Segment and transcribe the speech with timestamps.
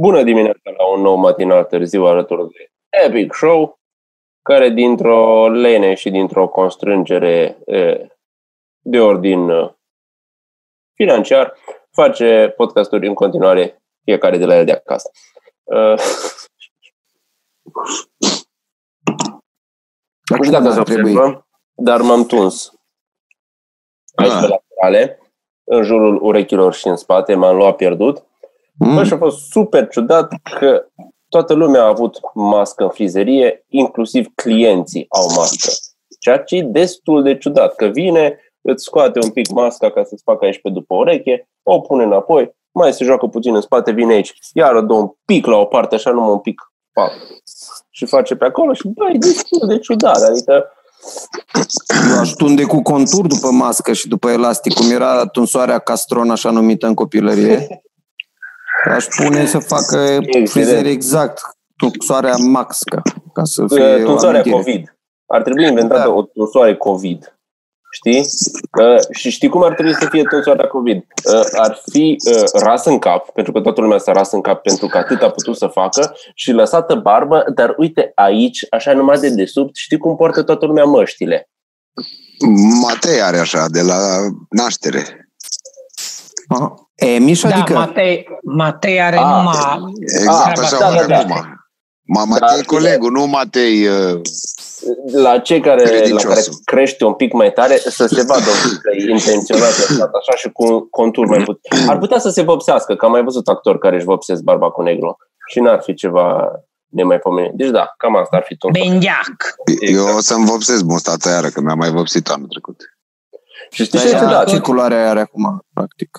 [0.00, 3.78] Bună dimineața la un nou matinal târziu alături de Epic Show,
[4.42, 7.58] care dintr-o lene și dintr-o constrângere
[8.78, 9.50] de ordin
[10.94, 11.54] financiar
[11.90, 15.10] face podcasturi în continuare fiecare de la el de acasă.
[20.30, 22.72] Nu știu dacă se observă, dar m-am tuns
[24.14, 25.18] aici pe laterale,
[25.64, 28.26] în jurul urechilor și în spate, m-am luat pierdut.
[28.78, 28.94] Mm.
[28.94, 30.86] Bă, și a fost super ciudat că
[31.28, 35.70] toată lumea a avut mască în frizerie, inclusiv clienții au mască.
[36.20, 40.22] Ceea ce e destul de ciudat, că vine, îți scoate un pic masca ca să-ți
[40.22, 44.12] facă aici pe după ureche, o pune înapoi, mai se joacă puțin în spate, vine
[44.12, 47.10] aici, iar o dă un pic la o parte, așa numai un pic, pa,
[47.90, 50.72] și face pe acolo și, băi, e destul de ciudat, adică
[52.10, 56.50] eu aș tunde cu contur după mască și după elastic, cum era tunsoarea castron, așa
[56.50, 57.66] numită în copilărie.
[58.90, 61.40] Aș pune să facă frizer exact
[61.76, 63.02] tunsoarea maxcă,
[63.32, 64.96] ca să fie Tunsoarea COVID.
[65.26, 66.14] Ar trebui inventată da.
[66.14, 67.38] o tunsoare COVID.
[67.90, 68.18] Știi?
[68.18, 70.96] Uh, și știi cum ar trebui să fie tunsoarea COVID?
[70.96, 74.62] Uh, ar fi uh, ras în cap, pentru că toată lumea s-a ras în cap
[74.62, 79.18] pentru că atât a putut să facă, și lăsată barbă, dar uite aici, așa numai
[79.18, 81.50] de desubt, știi cum poartă toată lumea măștile?
[82.82, 83.98] Matei are așa, de la
[84.48, 85.30] naștere.
[86.48, 86.87] Aha.
[87.14, 87.78] E, Mișa, da, adică...
[87.78, 89.92] Matei, Matei are a, numai...
[90.00, 91.24] Exact, așa da, da, da.
[92.02, 93.86] Ma, Matei da, colegul, nu Matei...
[93.86, 94.20] Uh
[95.12, 98.80] la cei care, la care crește un pic mai tare să se vadă un pic
[98.80, 101.88] că e intenționat așa și cu contur mai puțin.
[101.90, 104.82] Ar putea să se vopsească, că am mai văzut actori care își vopsesc barba cu
[104.82, 105.16] negru
[105.50, 106.52] și n-ar fi ceva
[106.86, 107.52] nemaipomenit.
[107.52, 108.72] Deci da, cam asta ar fi tot.
[108.72, 109.56] Bendiac.
[109.80, 110.08] Exact.
[110.08, 112.82] Eu o să-mi vopsesc mustața iară, că mi-a mai vopsit anul trecut.
[113.70, 116.18] Și știi ce da, Ce culoare are acum, practic?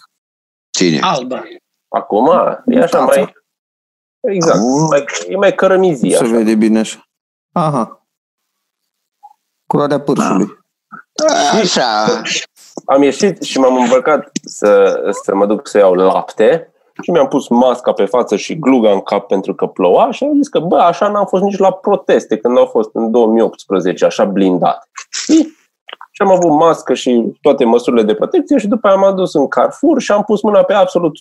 [0.79, 0.99] Cine?
[1.01, 1.43] Albă.
[1.87, 2.29] Acum?
[2.65, 3.33] E așa mai...
[4.19, 4.59] Exact.
[4.89, 6.17] Mai, e mai cărămizia.
[6.17, 7.09] Se vede bine așa.
[7.51, 7.99] Aha
[9.69, 10.47] culoarea pârșului.
[11.11, 11.59] Da.
[11.59, 12.21] Așa.
[12.85, 17.47] Am ieșit și m-am îmbrăcat să, să mă duc să iau lapte și mi-am pus
[17.47, 20.77] masca pe față și gluga în cap pentru că ploua și am zis că, bă,
[20.77, 24.89] așa n-am fost nici la proteste când au fost în 2018, așa blindat.
[26.19, 29.47] Și am avut mască și toate măsurile de protecție și după aia m-am dus în
[29.47, 31.13] Carrefour și am pus mâna pe absolut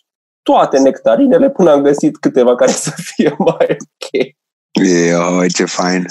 [0.42, 4.26] toate nectarinele până am găsit câteva care să fie mai ok.
[4.72, 6.04] E, ce fain.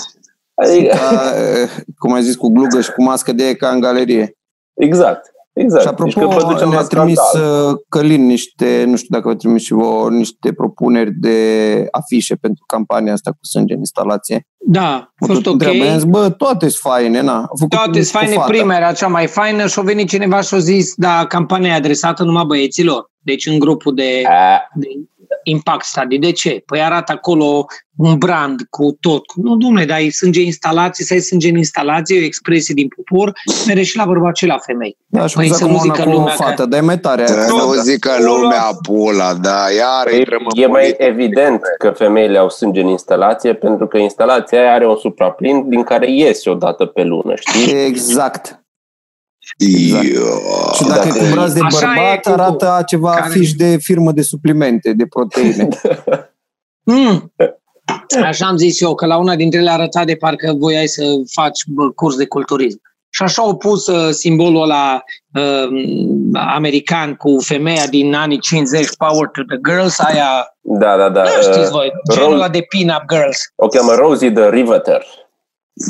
[0.56, 0.96] Adică...
[0.96, 1.34] Ca,
[1.98, 4.38] cum ai zis, cu glugă și cu mască de ca în galerie.
[4.74, 5.32] Exact.
[5.58, 5.82] Exact.
[5.84, 7.72] Și apropo, deci ne-a trimis scandal.
[7.72, 12.64] Uh, Călin niște, nu știu dacă vă trimis și vă, niște propuneri de afișe pentru
[12.68, 14.48] campania asta cu sânge în instalație.
[14.58, 15.64] Da, a fost ok.
[15.94, 17.50] Zis, bă, toate sunt faine, na.
[17.70, 20.94] Toate sunt faine, prima era cea mai faină și a venit cineva și a zis,
[20.96, 23.12] da, campania e adresată numai băieților.
[23.20, 24.24] Deci în grupul de,
[24.74, 24.88] de
[25.50, 26.18] impact study.
[26.18, 26.64] De ce?
[26.66, 27.66] Păi arată acolo
[27.98, 29.24] un brand cu tot.
[29.36, 33.32] Nu, domnule, dar ai sânge instalație, să ai sânge în instalație, o expresie din popor,
[33.68, 34.98] mere și la bărbat și la femei.
[35.06, 36.66] Da, și păi să nu zică lumea o fată, că...
[36.68, 37.28] dar e mai tare.
[37.28, 40.24] Să nu zică lumea pula, da, iar e,
[40.62, 44.98] e mai evident că femeile au sânge în instalație, pentru că instalația aia are un
[44.98, 47.86] supraplin din care iese o dată pe lună, știi?
[47.86, 48.62] Exact.
[49.58, 50.06] Exact.
[50.76, 52.30] Și dacă e cu braț de bărbat, cu...
[52.30, 53.26] arată ceva care...
[53.26, 55.68] afiș de firmă de suplimente, de proteine.
[56.92, 57.34] mm.
[58.24, 61.60] Așa am zis eu, că la una dintre ele arăta de parcă voiai să faci
[61.96, 62.82] curs de culturism.
[63.10, 65.04] Și așa au pus uh, simbolul ăla
[65.34, 65.68] uh,
[66.34, 70.58] american cu femeia din anii 50, Power to the Girls, aia...
[70.62, 71.22] Da, da, da.
[71.22, 73.38] Nu știți voi, genul ăla de pin-up girls.
[73.56, 75.06] O cheamă Rosie the Riveter.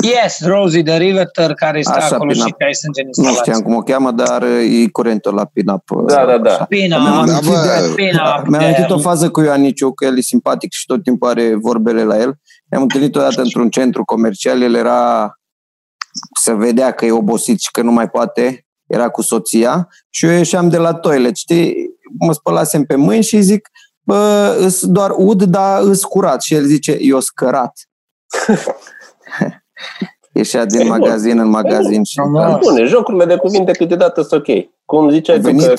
[0.02, 3.74] Yes, Rosie the Riveter, care stă Așa, acolo și care sânge în Nu știam cum
[3.74, 5.82] o cheamă, dar e curentul la pin-up.
[6.06, 6.64] Da, da, da.
[6.68, 10.72] Pin-up, mi-am amintit, da, pin-up, mi-am amintit o fază cu Ioaniciu, că el e simpatic
[10.72, 12.34] și tot timpul are vorbele la el.
[12.68, 15.32] Ne-am întâlnit odată într-un centru comercial, el era
[16.40, 20.30] se vedea că e obosit și că nu mai poate, era cu soția și eu
[20.30, 21.74] ieșeam de la toilet, știi?
[22.18, 23.68] Mă spălasem pe mâini și zic,
[24.00, 26.42] bă, îs doar ud, dar îs curat.
[26.42, 27.72] Și el zice, eu scărat.
[30.32, 31.40] Ieșea din e magazin bun.
[31.40, 32.04] în magazin.
[32.04, 32.58] Și da.
[32.62, 34.68] Bune, jocurile de cuvinte câteodată sunt ok.
[34.84, 35.74] Cum ziceai tu că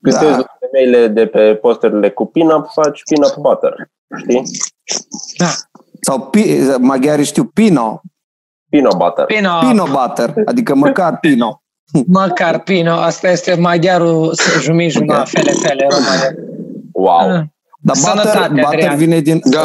[0.00, 0.44] câte da.
[0.60, 3.90] femeile de pe posterele cu pin-up, faci pin-up butter.
[4.16, 4.42] Știi?
[5.36, 5.46] Da.
[6.00, 8.00] Sau pi, maghiarii știu pino.
[8.68, 9.24] Pino butter.
[9.24, 9.58] Pino.
[9.60, 11.62] Pino butter, adică măcar pino.
[12.06, 16.34] Măcar pino, asta este maghiarul jumii jumătate, fele, fele, România.
[16.92, 17.44] Wow.
[17.80, 19.40] Dar butter, butter vine din...
[19.44, 19.60] Da,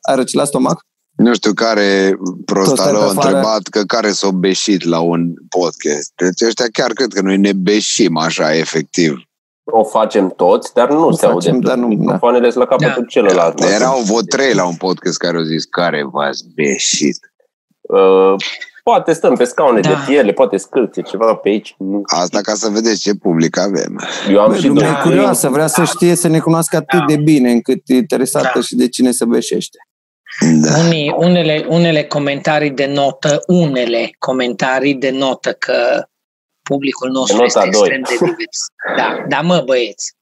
[0.00, 0.86] are la stomac?
[1.22, 6.12] Nu știu care prostală a întrebat că care s-a beșit la un podcast.
[6.16, 9.22] Deci ăștia chiar cred că noi ne beșim așa, efectiv.
[9.64, 11.50] o facem toți, dar nu o se aude.
[11.60, 12.50] Dar nu, Microfoanele da.
[12.50, 13.08] sunt la capătul da.
[13.08, 13.60] celălalt.
[13.60, 17.18] Erau vă trei la un podcast care au zis care v-ați beșit.
[17.80, 18.34] Uh,
[18.82, 19.88] poate stăm pe scaune da.
[19.88, 21.76] de piele, poate scârție ceva pe aici.
[22.02, 24.00] Asta ca să vedeți ce public avem.
[24.30, 27.04] Eu am Bă, și lumea e curioasă, vrea să știe să ne cunoască atât da.
[27.04, 28.60] de bine încât e interesată da.
[28.60, 29.78] și de cine se beșește.
[30.38, 30.78] Da.
[30.78, 36.04] Unii, unele, unele comentarii de notă, unele comentarii de notă că
[36.62, 37.68] publicul nostru este 2.
[37.68, 38.58] extrem de divers.
[38.96, 40.12] Da, da mă băieți,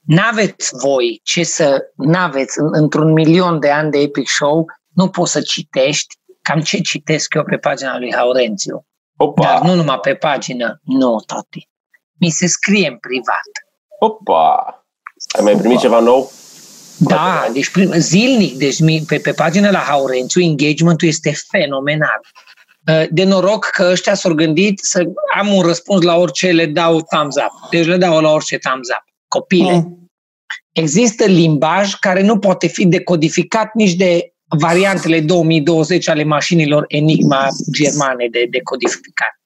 [0.00, 4.64] n-aveți voi ce să, n-aveți, într-un milion de ani de Epic Show,
[4.94, 8.86] nu poți să citești cam ce citesc eu pe pagina lui Haurențiu.
[9.16, 9.42] Opa.
[9.42, 11.68] Dar nu numai pe pagină, nu, tati.
[12.20, 13.50] Mi se scrie în privat.
[13.98, 14.78] Opa!
[15.36, 15.80] Ai mai primit Opa.
[15.80, 16.30] ceva nou?
[16.96, 22.20] Da, deci prim, zilnic, deci pe, pe pagina la Haurențiu, engagementul este fenomenal.
[22.90, 25.04] Uh, de noroc că ăștia s-au gândit să
[25.36, 27.70] am un răspuns la orice le dau thumbs up.
[27.70, 29.04] Deci le dau la orice thumbs up.
[29.28, 29.72] Copile.
[29.72, 30.08] Mm.
[30.72, 38.28] Există limbaj care nu poate fi decodificat nici de variantele 2020 ale mașinilor Enigma germane
[38.30, 39.40] de decodificare.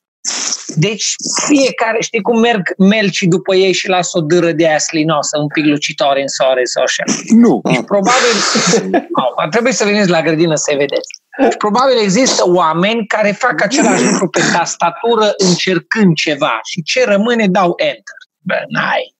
[0.76, 1.14] Deci
[1.46, 5.46] fiecare, știi cum merg melci după ei și lasă o dâră de aia slinoasă, un
[5.46, 7.02] pic lucitoare în soare sau așa.
[7.26, 7.60] Nu.
[7.64, 8.34] Deci probabil,
[9.16, 11.08] no, trebuie să veniți la grădină să vedeți.
[11.38, 17.46] Deci, probabil există oameni care fac același lucru pe tastatură încercând ceva și ce rămâne
[17.46, 18.18] dau enter.
[18.38, 19.16] Bă, n-ai.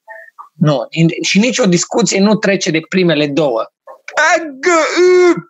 [0.55, 0.87] Nu.
[1.23, 3.63] Și nicio discuție nu trece de primele două.
[4.35, 4.81] Agă,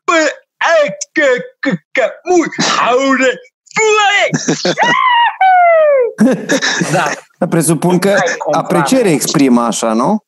[0.05, 0.13] pă,
[0.57, 1.31] agă,
[1.91, 3.33] că, mult, haure,
[6.95, 7.11] da.
[7.47, 8.15] Presupun că
[8.51, 10.27] apreciere exprimă așa, nu?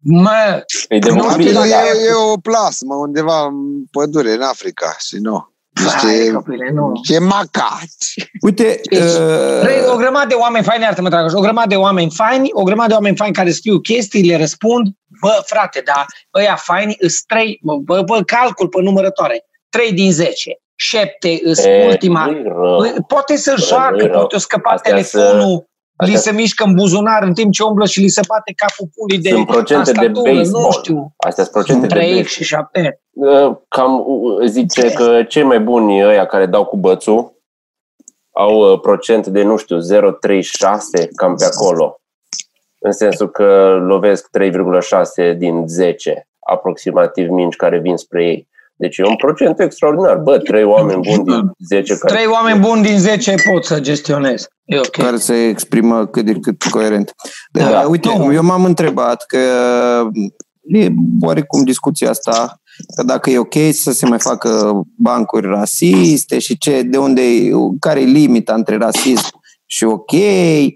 [0.00, 5.52] Mă, e, de nu, e, e o plasmă undeva în pădure, în Africa, și nu.
[5.84, 6.92] Niște, copile, nu.
[7.04, 8.28] Ce macaci.
[8.40, 8.80] Uite...
[8.90, 9.92] Deci, uh...
[9.92, 12.94] O grămadă de oameni faini, iartă-mă, dragă, o grămadă de oameni faini, o grămadă de
[12.94, 14.86] oameni faini care scriu chestii, le răspund,
[15.20, 16.04] bă, frate, da,
[16.34, 22.30] ăia faini, îs trei, bă, bă, calcul pe numărătoare, 3 din 10 șepte, îs ultima.
[23.06, 25.68] Poate să joacă, poate o scăpa Astea telefonul,
[26.06, 29.18] li se mișcă în buzunar în timp ce umblă și li se bate capul pulii
[29.18, 30.64] de Sunt procente de baseball.
[30.64, 31.14] Nu știu.
[31.16, 33.00] Astea sunt procente 3 de și 7.
[33.68, 34.04] Cam
[34.44, 37.36] zice că cei mai buni ăia care dau cu bățul
[38.32, 39.82] au uh, procent de, nu știu, 0,36,
[41.16, 42.00] cam pe acolo.
[42.78, 48.48] În sensul că lovesc 3,6 din 10 aproximativ minci care vin spre ei.
[48.78, 50.16] Deci e un procent extraordinar.
[50.16, 52.14] Bă, trei oameni buni din 10 care...
[52.14, 54.48] Trei oameni buni din 10 pot să gestionez.
[54.64, 55.04] E okay.
[55.04, 57.14] Care se exprimă cât de cât coerent.
[57.52, 57.70] Da.
[57.70, 57.80] da.
[57.80, 58.32] Uite, nu.
[58.32, 59.38] eu m-am întrebat că
[60.62, 60.88] e
[61.20, 62.60] oarecum discuția asta
[62.96, 67.22] că dacă e ok să se mai facă bancuri rasiste și ce, de unde,
[67.80, 70.68] care e limita între rasism și ok, uh,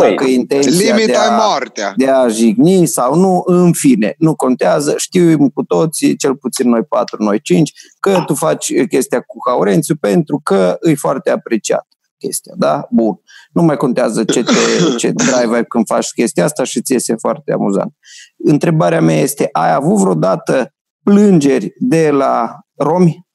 [0.00, 1.92] dacă e intenția de a, moartea.
[1.96, 6.82] de a jigni sau nu, în fine, nu contează, știu cu toții, cel puțin noi
[6.82, 11.86] patru, noi cinci, că tu faci chestia cu Haurențiu pentru că e foarte apreciat
[12.18, 12.86] chestia, da?
[12.90, 13.20] Bun.
[13.52, 14.52] Nu mai contează ce, te,
[14.96, 17.92] ce drive ai când faci chestia asta și ți iese foarte amuzant.
[18.36, 23.27] Întrebarea mea este, ai avut vreodată plângeri de la romi?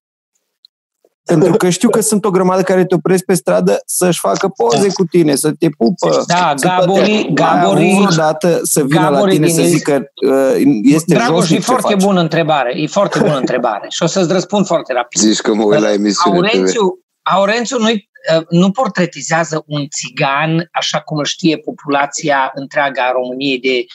[1.25, 4.87] Pentru că știu că sunt o grămadă care te opresc pe stradă să-și facă poze
[4.93, 6.23] cu tine, să te pupă.
[6.27, 11.59] Da, Gabori, Gabori, vreodată să vină Gabori la tine să zică uh, este Dragoș, e
[11.59, 15.21] foarte bună întrebare, e foarte bună întrebare și o să-ți răspund foarte rapid.
[15.21, 16.37] Zici că mă uit la emisiune.
[16.37, 23.11] Aurențiu, Aurențiu nu, uh, nu portretizează un țigan așa cum îl știe populația întreaga a
[23.11, 23.85] României de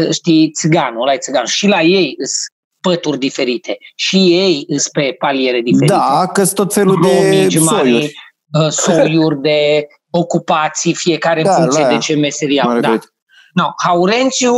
[0.00, 1.44] uh, știi, țiganul, ăla e țigan.
[1.44, 2.55] Și la ei sunt
[2.88, 3.76] pături diferite.
[3.94, 5.92] Și ei sunt pe paliere diferite.
[5.92, 8.12] Da, că tot felul de soiuri.
[8.60, 12.80] Uh, soiuri de ocupații, fiecare da, în funcție de ce meserie au.
[12.80, 12.98] Da.
[13.52, 14.52] No, Haurențiu,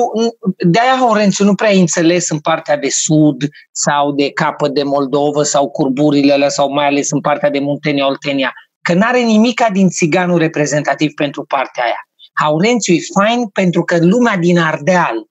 [0.66, 3.36] de-aia Haurențiu nu prea înțeles în partea de sud
[3.72, 8.06] sau de capăt de Moldovă sau curburile alea sau mai ales în partea de Muntenia,
[8.06, 12.08] Oltenia, că n-are nimica din țiganul reprezentativ pentru partea aia.
[12.32, 15.26] Haurențiu e fain pentru că lumea din Ardeal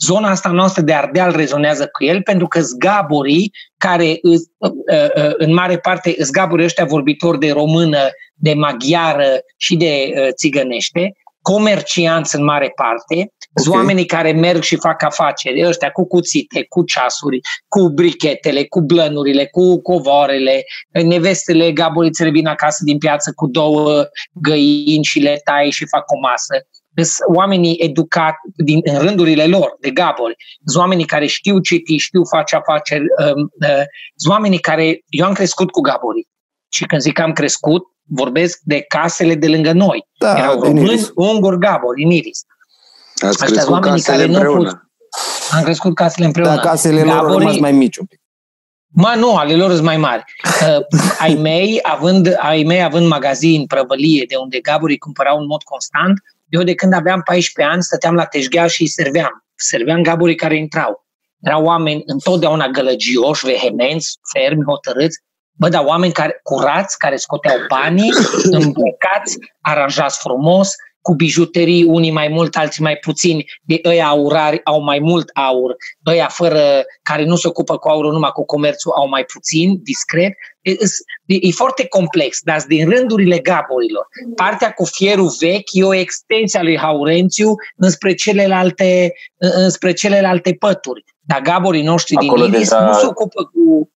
[0.00, 5.54] zona asta noastră de Ardeal rezonează cu el, pentru că zgaborii, care ă, ă, în
[5.54, 7.98] mare parte zgaborii ăștia vorbitori de română,
[8.34, 13.78] de maghiară și de ă, țigănește, comercianți în mare parte, okay.
[13.78, 19.46] oamenii care merg și fac afaceri, ăștia cu cuțite, cu ceasuri, cu brichetele, cu blănurile,
[19.46, 25.86] cu covoarele, nevestele, gaborițele vin acasă din piață cu două găini și le tai și
[25.86, 26.66] fac o masă
[27.34, 32.56] oamenii educați din, în rândurile lor, de gabori, sunt oamenii care știu citi, știu face
[32.56, 35.00] afaceri, um, uh, sunt oamenii care...
[35.08, 36.28] Eu am crescut cu gaborii
[36.72, 40.06] și când zic că am crescut, vorbesc de casele de lângă noi.
[40.18, 42.40] Da, Erau români, unguri, gabori, în Iris.
[43.20, 44.90] Ați crescut casele împreună.
[45.50, 46.54] Am crescut casele împreună.
[46.54, 48.20] Da, casele lor au rămas mai mici un pic.
[48.92, 50.24] Mă, nu, ale lor sunt mai mari.
[50.60, 55.62] Uh, ai, mei, având, ai mei având magazin prăvălie de unde gaburii cumpărau în mod
[55.62, 56.18] constant,
[56.50, 59.44] eu de când aveam 14 ani stăteam la teșghea și îi serveam.
[59.54, 61.06] Serveam gaburii care intrau.
[61.40, 65.18] Erau oameni întotdeauna gălăgioși, vehemenți, fermi, hotărâți,
[65.60, 68.12] Bă, dar oameni care, curați, care scoteau banii,
[68.60, 74.82] îmbrăcați, aranjați frumos, cu bijuterii, unii mai mult, alții mai puțini, de ăia aurari au
[74.82, 75.76] mai mult aur,
[76.06, 80.32] ăia fără, care nu se ocupă cu aurul numai cu comerțul, au mai puțin, discret.
[80.60, 80.70] E,
[81.26, 84.06] e, e foarte complex, dar din rândurile gaborilor.
[84.34, 91.04] Partea cu fierul vechi e o extensie a lui Haurențiu înspre celelalte, înspre celelalte pături.
[91.20, 92.84] Dar gaborii noștri Acolo din Iris deja...
[92.84, 93.90] nu se ocupă cu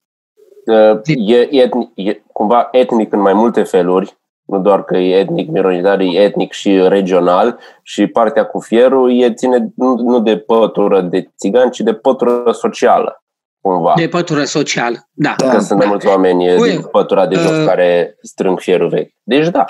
[1.26, 4.16] E, etnic, e cumva etnic în mai multe feluri,
[4.46, 9.32] nu doar că e etnic minoritar, e etnic și regional și partea cu fierul e
[9.32, 13.18] ține nu, nu de pătură de țigan, ci de pătură socială.
[13.60, 13.92] Cumva.
[13.96, 15.34] De pătură socială, da.
[15.36, 15.60] Că da.
[15.60, 19.10] sunt de mulți oameni Ui, din pătura de jos uh, care strâng fierul vechi.
[19.22, 19.64] Deci da.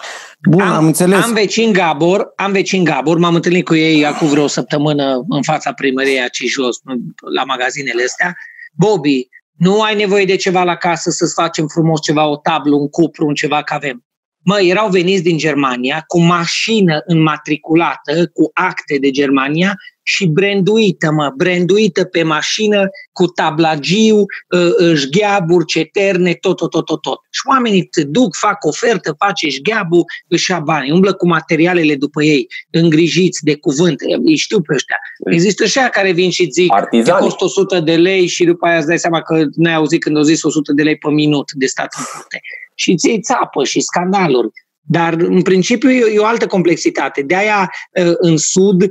[0.51, 1.25] Bun, am, am înțeles.
[1.25, 5.73] Am vecin Gabor, am vecin Gabor, m-am întâlnit cu ei acum vreo săptămână în fața
[5.73, 6.77] primăriei aici jos,
[7.35, 8.35] la magazinele astea.
[8.73, 12.89] Bobby, nu ai nevoie de ceva la casă să-ți facem frumos ceva, o tablă, un
[12.89, 14.05] cupru, un ceva, că avem.
[14.45, 21.33] Mă, erau veniți din Germania cu mașină înmatriculată, cu acte de Germania și branduită, mă,
[21.37, 24.25] branduită pe mașină cu tablagiu,
[24.95, 27.19] șgheaburi, ceterne, tot, tot, tot, tot, tot.
[27.31, 32.23] Și oamenii te duc, fac ofertă, face șgheabul, își ia bani, umblă cu materialele după
[32.23, 34.97] ei, îngrijiți de cuvânt, îi știu pe ăștia.
[35.31, 37.19] Există și care vin și zic Artizani.
[37.19, 40.17] că costă 100 de lei și după aia îți dai seama că n-ai auzit când
[40.17, 42.41] au zis 100 de lei pe minut de stat în curte
[42.75, 44.49] și îți iei țapă și scandaluri.
[44.87, 47.23] Dar, în principiu, e o altă complexitate.
[47.23, 48.85] De aia, ă, în Sud,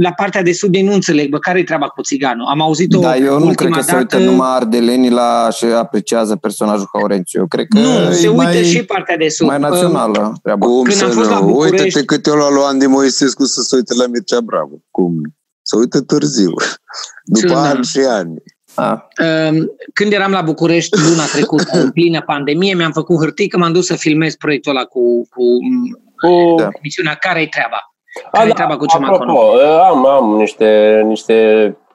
[0.00, 2.46] la partea de sud ei nu înțeleg, bă, care-i treaba cu țiganul?
[2.46, 3.90] Am auzit-o Da, eu nu cred că dată...
[3.90, 7.40] se uită numai ardelenii la și apreciază personajul Haurențiu.
[7.40, 9.46] Eu cred că nu, se uită mai, și partea de sud.
[9.46, 10.66] Mai națională treaba.
[10.66, 11.34] Cum Când să am fost nu?
[11.34, 11.84] La București...
[11.84, 14.82] Uite-te cât eu l-am luat Andy Moisescu să se uite la Mircea Bravo.
[14.90, 15.12] Cum?
[15.62, 16.52] Să uită târziu.
[17.24, 18.42] După ani și ani.
[18.74, 19.08] A.
[19.16, 23.72] Ehm, când eram la București luna trecută, în plină pandemie, mi-am făcut hârtii că m-am
[23.72, 25.42] dus să filmez proiectul ăla cu, cu
[26.22, 26.68] cu da.
[26.78, 27.94] emisiunea Care-i treaba?
[28.32, 31.36] Care-i da, treaba cu ce apropo, am, am niște, niște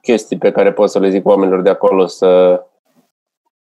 [0.02, 2.62] chestii pe care pot să le zic oamenilor de acolo să...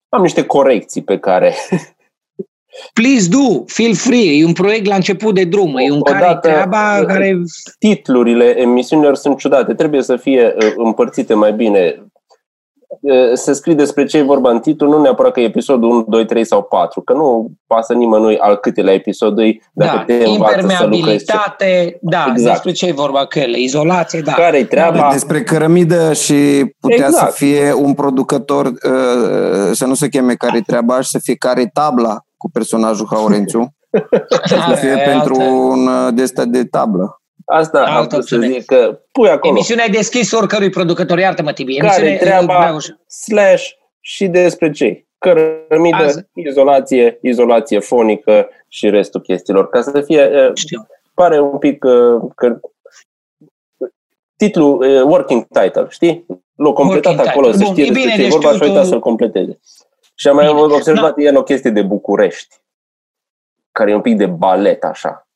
[0.09, 1.53] Am niște corecții pe care...
[2.93, 4.39] Please do, feel free.
[4.39, 5.77] E un proiect la început de drum.
[5.77, 7.37] E un care treaba care...
[7.79, 9.73] Titlurile emisiunilor sunt ciudate.
[9.73, 12.05] Trebuie să fie uh, împărțite mai bine
[13.33, 16.25] se scrie despre ce e vorba în titlu, nu neapărat că e episodul 1, 2,
[16.25, 20.67] 3 sau 4, că nu pasă nimănui al câtelea episod e, dacă da, te învață
[20.67, 21.25] să lucrezi.
[21.25, 21.97] Ce...
[22.01, 22.51] da, exact.
[22.51, 24.31] despre ce e vorba cu ele, izolație, da.
[24.31, 25.09] Care-i treaba?
[25.11, 27.31] Despre cărămidă și putea exact.
[27.31, 28.71] să fie un producător,
[29.71, 33.71] să nu se cheme care-i treaba și să fie care tabla cu personajul Haurențiu.
[34.69, 37.21] să fie pentru un de de tablă.
[37.45, 39.53] Asta Altă am să zic că pui acolo.
[39.53, 41.77] Emisiunea e deschis oricărui producător, iartă-mă, Tibi.
[41.77, 42.77] Care treaba,
[43.07, 45.05] slash și despre ce?
[45.17, 46.25] Cărămidă, Azi.
[46.33, 49.69] izolație, izolație fonică și restul chestiilor.
[49.69, 50.87] Ca să fie, Știu.
[51.13, 51.79] pare un pic
[52.35, 52.59] că
[54.35, 56.25] titlul, working title, știi?
[56.55, 57.65] L-a completat working acolo, title.
[57.65, 59.59] să știe Bun, despre ce e vorba și uita să-l completeze.
[60.15, 61.21] Și am mai observat da.
[61.21, 62.55] el o chestie de București,
[63.71, 65.26] care e un pic de balet, așa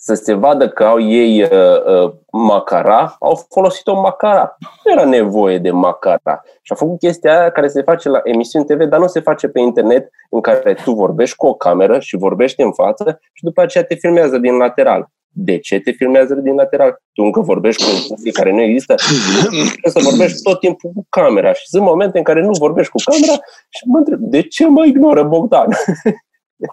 [0.00, 4.56] să se vadă că au ei uh, uh, macara, au folosit o macara.
[4.84, 6.42] Nu era nevoie de macara.
[6.62, 9.48] Și a făcut chestia aia care se face la emisiuni TV, dar nu se face
[9.48, 13.62] pe internet, în care tu vorbești cu o cameră și vorbești în față și după
[13.62, 15.08] aceea te filmează din lateral.
[15.28, 17.02] De ce te filmează din lateral?
[17.12, 18.94] Tu încă vorbești cu un public care nu există?
[19.42, 22.98] Trebuie să vorbești tot timpul cu camera și sunt momente în care nu vorbești cu
[23.10, 25.68] camera și mă întreb, de ce mă ignoră Bogdan?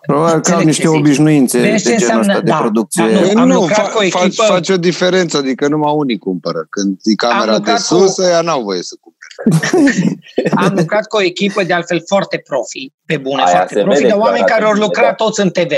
[0.08, 3.04] Probabil că au niște obișnuințe de genul înseamnă, ăsta de da, producție.
[3.04, 4.18] Da, nu, am nu fa- cu echipă...
[4.18, 6.65] faci, faci o diferență, adică numai unii cumpără.
[6.70, 8.22] Când e camera de sus, cu...
[8.22, 9.13] ea n-au voie să cumpere.
[10.65, 14.18] am lucrat cu o echipă de altfel foarte profi, pe bune, Aia foarte profi, dar
[14.18, 15.72] oameni care au lucrat toți în tv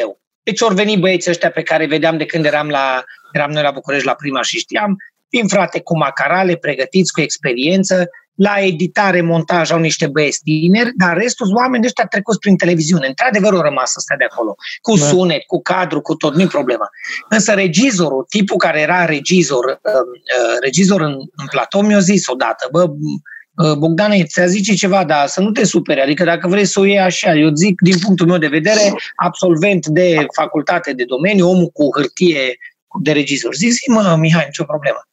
[0.44, 3.72] Deci ori veni băieții ăștia pe care vedeam de când eram, la, eram noi la
[3.72, 4.96] București la prima și știam,
[5.30, 11.17] vin frate cu macarale, pregătiți, cu experiență, la editare, montaj au niște băieți tineri, dar
[11.17, 13.08] restul sunt oameni ăștia trecuți prin televiziune.
[13.08, 14.56] Într-adevăr au rămas ăsta de acolo.
[14.82, 15.06] Cu da.
[15.06, 16.89] sunet, cu cadru, cu tot, nu-i problema.
[17.29, 22.67] Însă regizorul, tipul care era regizor, uh, uh, regizor în, în platou, mi-a zis odată,
[22.72, 26.79] bă, uh, Bogdane, ți-a zice ceva, dar să nu te superi, adică dacă vrei să
[26.79, 31.50] o iei așa, eu zic, din punctul meu de vedere, absolvent de facultate de domeniu,
[31.50, 32.58] omul cu hârtie
[33.01, 33.53] de regizor.
[33.56, 35.07] Zic, zi, mă, Mihai, nicio problemă.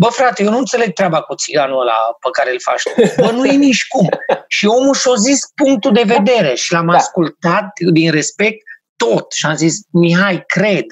[0.00, 2.82] Bă, frate, eu nu înțeleg treaba cu țiganul ăla pe care îl faci.
[3.16, 4.08] Bă, nu e nici cum.
[4.48, 6.96] Și omul și-a zis punctul de vedere și l-am da.
[6.96, 8.62] ascultat din respect
[8.96, 9.32] tot.
[9.32, 10.84] Și am zis, Mihai, cred,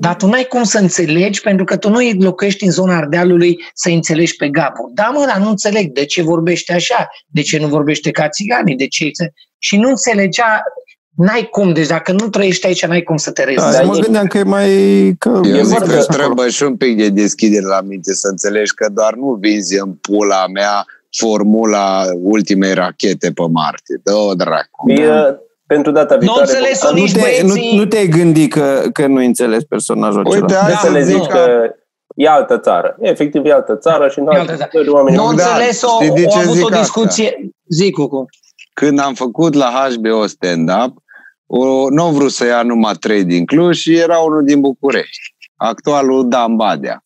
[0.00, 3.88] dar tu n-ai cum să înțelegi, pentru că tu nu locuiești în zona Ardealului să
[3.88, 4.90] înțelegi pe Gabor.
[4.94, 8.76] Da, mă, dar nu înțeleg de ce vorbește așa, de ce nu vorbește ca țiganii,
[8.76, 9.10] de ce...
[9.58, 10.62] Și nu înțelegea,
[11.24, 13.76] n-ai cum, deci dacă nu trăiești aici, n-ai cum să te rezolvi.
[13.76, 14.68] Da, mă gândeam că e mai...
[15.18, 18.86] Că Eu zic că trebuie și un pic de deschidere la minte să înțelegi că
[18.92, 20.86] doar nu vinzi în pula mea
[21.16, 24.00] formula ultimei rachete pe Marte.
[24.02, 24.92] Dă-o dracu.
[25.06, 25.36] Da
[25.66, 26.40] pentru data viitoare.
[26.40, 30.60] Nu înțeles nu, te, nu, nu te-ai gândit că, că nu înțeles personajul Uite, acela.
[30.60, 31.74] Uite, hai să le zic că
[32.14, 32.96] e altă țară.
[33.00, 35.18] Efectiv, e altă țară și în altă țară oamenii...
[35.18, 35.88] Nu înțeles-o,
[36.26, 37.26] o, avut o discuție...
[37.26, 37.48] Asta?
[37.68, 38.26] Zic, cu.
[38.72, 41.01] Când am făcut la HBO stand-up, o,
[41.90, 45.34] nu au vrut să ia numai trei din Cluj și era unul din București.
[45.56, 47.04] Actualul Dan Badea.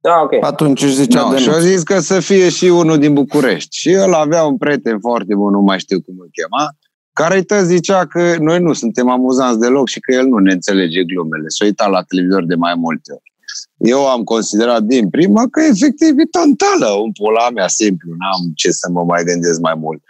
[0.00, 0.44] Da, ok.
[0.44, 3.76] Atunci își zicea no, de Și au zis că să fie și unul din București.
[3.76, 6.70] Și el avea un prieten foarte bun, nu mai știu cum îl chema,
[7.12, 11.04] care tă zicea că noi nu suntem amuzanți deloc și că el nu ne înțelege
[11.04, 11.44] glumele.
[11.48, 13.32] S-a uitat la televizor de mai multe ori.
[13.76, 18.70] Eu am considerat din prima că efectiv e tantală, un pula mea simplu, n-am ce
[18.70, 20.02] să mă mai gândesc mai mult.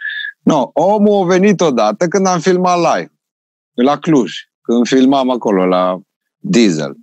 [0.43, 3.11] No, omul a venit odată când am filmat live,
[3.73, 5.99] la Cluj, când filmam acolo la
[6.37, 6.95] Diesel.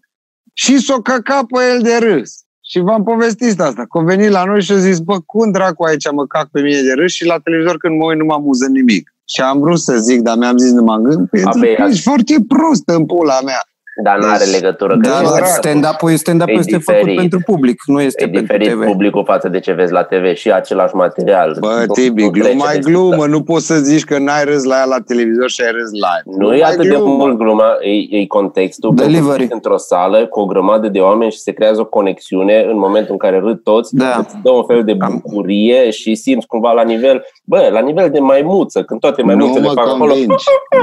[0.52, 2.42] Și s-o căca pe el de râs.
[2.60, 5.84] Și v-am povestit asta, că a venit la noi și a zis, bă, cum dracu
[5.84, 8.32] aici mă cac pe mine de râs și la televizor când mă uit nu mă
[8.32, 9.14] amuză nimic.
[9.24, 12.34] Și am vrut să zic, dar mi-am zis, nu mă gând, pentru că ești foarte
[12.48, 13.62] prost în pula mea.
[14.02, 14.96] Dar nu are deci, legătură.
[14.96, 17.00] Dar stand-up-ul, stand-up este diferit.
[17.00, 18.84] făcut pentru public, nu este e pentru diferit TV.
[18.84, 21.56] publicul față de ce vezi la TV și același material.
[21.60, 24.96] Bă, Tibi, gluma e glumă, nu poți să zici că n-ai râs la ea la
[25.06, 26.38] televizor și ai râs live.
[26.38, 27.04] Nu e atât glumă.
[27.04, 28.94] de mult gluma, e, e contextul.
[28.94, 29.46] Delivery.
[29.50, 33.18] Într-o sală cu o grămadă de oameni și se creează o conexiune în momentul în
[33.18, 34.16] care râd toți, da.
[34.18, 38.18] îți dă un fel de bucurie și simți cumva la nivel, bă, la nivel de
[38.18, 40.14] maimuță, când toate maimuțele fac acolo.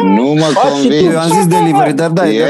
[0.03, 1.05] Nu mă convingi.
[1.05, 2.43] Eu am zis delivery, dar da, e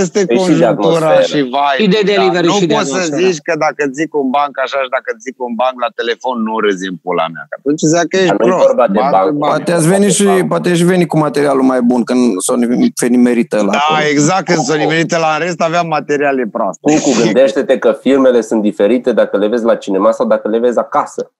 [0.00, 1.76] este, este conjunctura și vai.
[1.80, 2.52] Și de delivery da.
[2.52, 5.54] și Nu poți să zici că dacă zic un banc așa și dacă zic un
[5.62, 7.44] banc la telefon nu râzi în pula mea.
[7.48, 8.74] Că atunci zic că ești prost.
[9.38, 12.54] Poate ați venit și, poate ați venit cu materialul mai bun când s-o
[13.08, 14.08] nimerită la Da, acolo.
[14.10, 17.00] exact, când s-o nimerită la în rest aveam materiale proaste.
[17.04, 20.78] Cu gândește-te că filmele sunt diferite dacă le vezi la cinema sau dacă le vezi
[20.78, 21.30] acasă.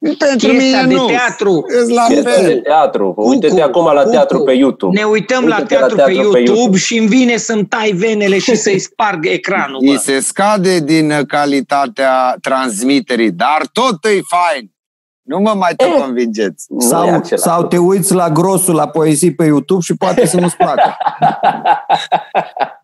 [0.00, 1.06] Pentru Piesa mine de nu.
[1.06, 1.64] teatru.
[1.94, 2.46] la fel.
[2.46, 3.14] de teatru.
[3.16, 4.10] Uite-te acum la Cucu.
[4.10, 4.98] teatru pe YouTube.
[5.00, 7.90] Ne uităm la teatru, la teatru pe, YouTube pe YouTube și îmi vine să-mi tai
[7.90, 9.80] venele și să-i sparg ecranul.
[9.84, 9.90] Bă.
[9.90, 14.72] Îi se scade din calitatea transmiterii, dar tot e fain.
[15.22, 15.94] Nu mă mai te eh.
[16.00, 16.66] convingeți.
[16.78, 20.96] Sau, sau te uiți la grosul la poezii pe YouTube și poate să nu-ți placă.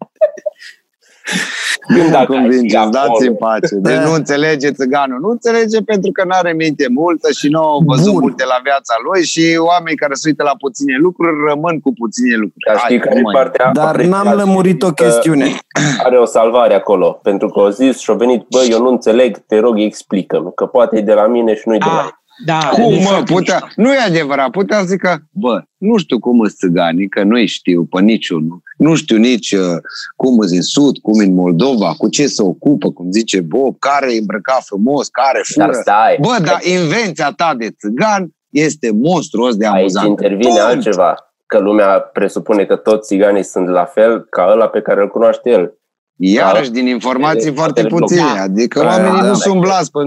[1.86, 3.74] Când dacă convingeți, dați în pace.
[3.74, 5.20] Deci nu înțelege țiganul.
[5.20, 8.20] Nu înțelege pentru că nu are minte multă și nu au văzut Bun.
[8.20, 12.34] multe la viața lui și oamenii care se uită la puține lucruri rămân cu puține
[12.34, 12.64] lucruri.
[12.66, 15.46] Dar știi care partea Dar n-am lămurit o chestiune.
[16.06, 17.10] Are o salvare acolo.
[17.22, 20.52] Pentru că au zis și au venit, bă, eu nu înțeleg, te rog, explică-mi.
[20.54, 22.18] Că poate e de la mine și nu-i de la mine.
[22.44, 26.50] Da, cum, mă, putea, nu e adevărat, putea să zică, bă, nu știu cum sunt
[26.50, 29.76] țiganii, că nu-i știu pe niciunul, nu știu nici uh,
[30.16, 34.14] cum sunt în Sud, cum în Moldova, cu ce se ocupă, cum zice Bob, care
[34.14, 35.64] e îmbrăcat frumos, care fură.
[35.64, 36.16] Dar stai.
[36.20, 40.06] Bă, dar invenția ta de țigan este monstruos de amuzant.
[40.06, 40.62] Aici intervine Punct.
[40.62, 45.08] altceva, că lumea presupune că toți țiganii sunt la fel ca ăla pe care îl
[45.08, 45.78] cunoaște el.
[46.16, 48.32] Iarăși din informații e foarte puține.
[48.36, 48.42] Da.
[48.42, 49.98] Adică da, oamenii da, nu da, sunt blați pe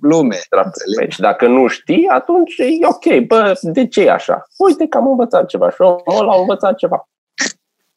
[0.00, 0.38] lume.
[0.98, 3.26] Deci dacă nu știi, atunci e ok.
[3.26, 4.42] Bă, de ce e așa?
[4.56, 5.76] Uite că am învățat ceva și
[6.20, 7.08] ăla a învățat ceva.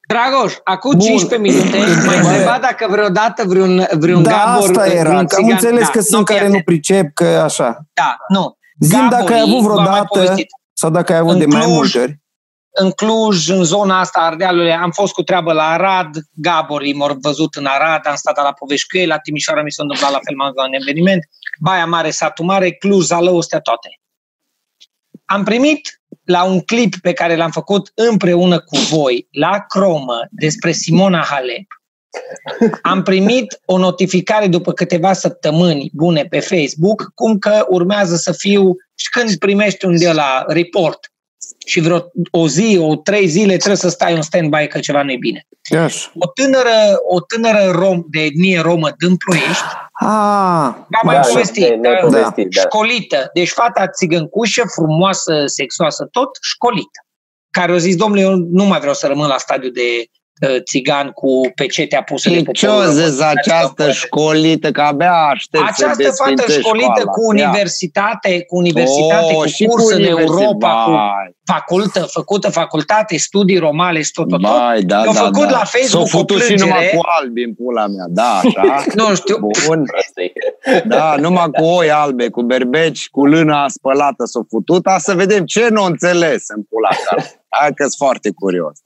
[0.07, 0.99] Dragoș, acum Bun.
[0.99, 4.69] 15 minute mai întrebat dacă vreodată vreun, vreun da, Gabor...
[4.69, 7.87] asta era, vreun țigan, am înțeles da, că sunt care nu pricep, că așa.
[7.93, 8.57] Da, nu.
[8.79, 10.35] Zim dacă ai avut vreodată,
[10.73, 12.23] sau dacă ai avut în de mai multe ori
[12.73, 17.55] în Cluj, în zona asta Ardealului, am fost cu treabă la Arad, Gabor m-au văzut
[17.55, 20.35] în Arad, am stat la Povești cu ei, la Timișoara mi s-a întâmplat la fel,
[20.35, 21.23] m-am la un eveniment,
[21.59, 23.99] Baia Mare, Satul Mare, Cluj, Zalău, astea toate.
[25.25, 30.71] Am primit la un clip pe care l-am făcut împreună cu voi la Cromă despre
[30.71, 31.67] Simona Halep,
[32.81, 38.75] am primit o notificare după câteva săptămâni bune pe Facebook, cum că urmează să fiu,
[38.95, 41.12] și când primești un de la report
[41.65, 45.12] și vreo o zi, o trei zile trebuie să stai în stand-by că ceva nu
[45.12, 45.47] e bine.
[45.69, 46.12] Yes.
[46.15, 49.63] O tânără, o tânără rom, de etnie romă din Ploiești,
[50.03, 52.61] ah, da, mai da, povestit, da, povestit da.
[52.61, 56.99] școlită, deci fata țigăncușă, frumoasă, sexoasă, tot, școlită,
[57.49, 60.22] care a zis, domnule, eu nu mai vreau să rămân la stadiu de Uh,
[60.63, 66.51] țigan cu pecetea pusă de Ce o zis această școlită, că abia aștept Această fată
[66.51, 67.11] școlită școala.
[67.11, 70.91] cu universitate, cu universitate, oh, cu curs cu în Europa, cu
[71.45, 74.51] facultă, făcută facultate, studii romale, tot, tot, tot.
[74.51, 75.49] Bai, da, da, făcut da.
[75.49, 78.83] la Facebook S-o făcut și numai cu albi în pula mea, da, așa.
[79.07, 79.37] nu știu.
[79.65, 79.85] Bun.
[80.85, 85.67] Da, numai cu oi albe, cu berbeci, cu lâna spălată s-o futut, să vedem ce
[85.71, 87.15] nu înțeles în pula ta.
[87.49, 88.79] Hai că sunt foarte curios.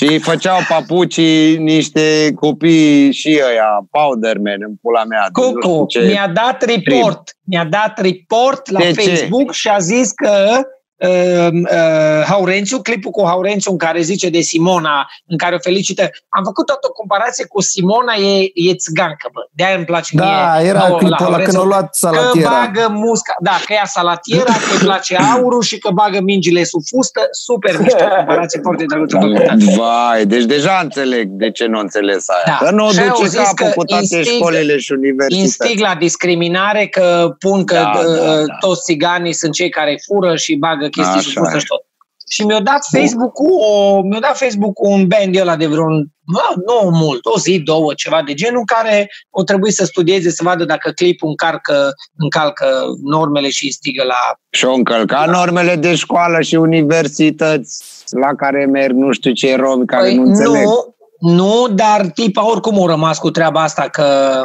[0.00, 5.28] Și făceau papucii niște copii și ăia, Powderman, în pula mea.
[5.32, 9.58] Cucu, mi-a dat report, mi-a dat report la de Facebook ce?
[9.58, 10.60] și a zis că
[10.98, 16.10] uh, uh, Haurențiu, clipul cu Haurențiu în care zice de Simona, în care o felicită.
[16.28, 19.40] Am făcut toată o comparație cu Simona, e, e țgancă, bă.
[19.52, 20.68] De-aia îmi place da, mie.
[20.68, 22.48] era clipul ăla când o luat salatiera.
[22.48, 26.64] Că bagă musca, da, că ea salatiera, că îi place aurul și că bagă mingile
[26.64, 27.20] sub fustă.
[27.30, 29.18] Super mișto comparație, foarte drăguță.
[29.76, 32.58] Vai, deci deja înțeleg de ce nu înțeles aia.
[32.60, 32.66] Da.
[32.66, 35.40] Că nu o duce capul cu toate instig, școlile și universități.
[35.40, 38.56] Instig la discriminare că pun că da, da, da.
[38.60, 41.82] toți țiganii sunt cei care fură și bagă chestii și și tot.
[42.30, 46.54] Și mi-a dat Facebook-ul, o, mi-a dat Facebook un band de ăla de vreun, mă,
[46.66, 50.64] nu mult, o zi, două, ceva de genul, care o trebuie să studieze, să vadă
[50.64, 52.66] dacă clipul încarcă, încalcă
[53.02, 54.38] normele și stigă la...
[54.50, 55.32] Și o încălca la...
[55.32, 57.84] normele de școală și universități
[58.20, 60.64] la care merg nu știu ce romi care păi nu înțeleg.
[60.64, 64.42] Nu, nu, dar tipa oricum au rămas cu treaba asta că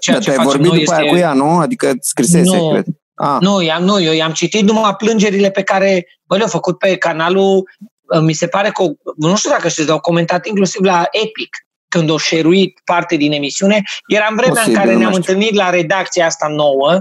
[0.00, 1.02] ceea da, ce facem vorbit noi după este...
[1.02, 1.58] aia cu ea, nu?
[1.58, 2.84] Adică scrisese, nu, cred.
[3.14, 3.36] Ah.
[3.40, 7.68] Nu, i-am, nu, eu i-am citit numai plângerile pe care bă, le-au făcut pe canalul,
[8.02, 8.82] uh, mi se pare că,
[9.16, 11.56] nu știu dacă știți, au comentat inclusiv la Epic,
[11.88, 13.82] când o șeruit parte din emisiune.
[14.06, 17.00] Era în vremea Posibil, în care ne-am întâlnit la redacția asta nouă,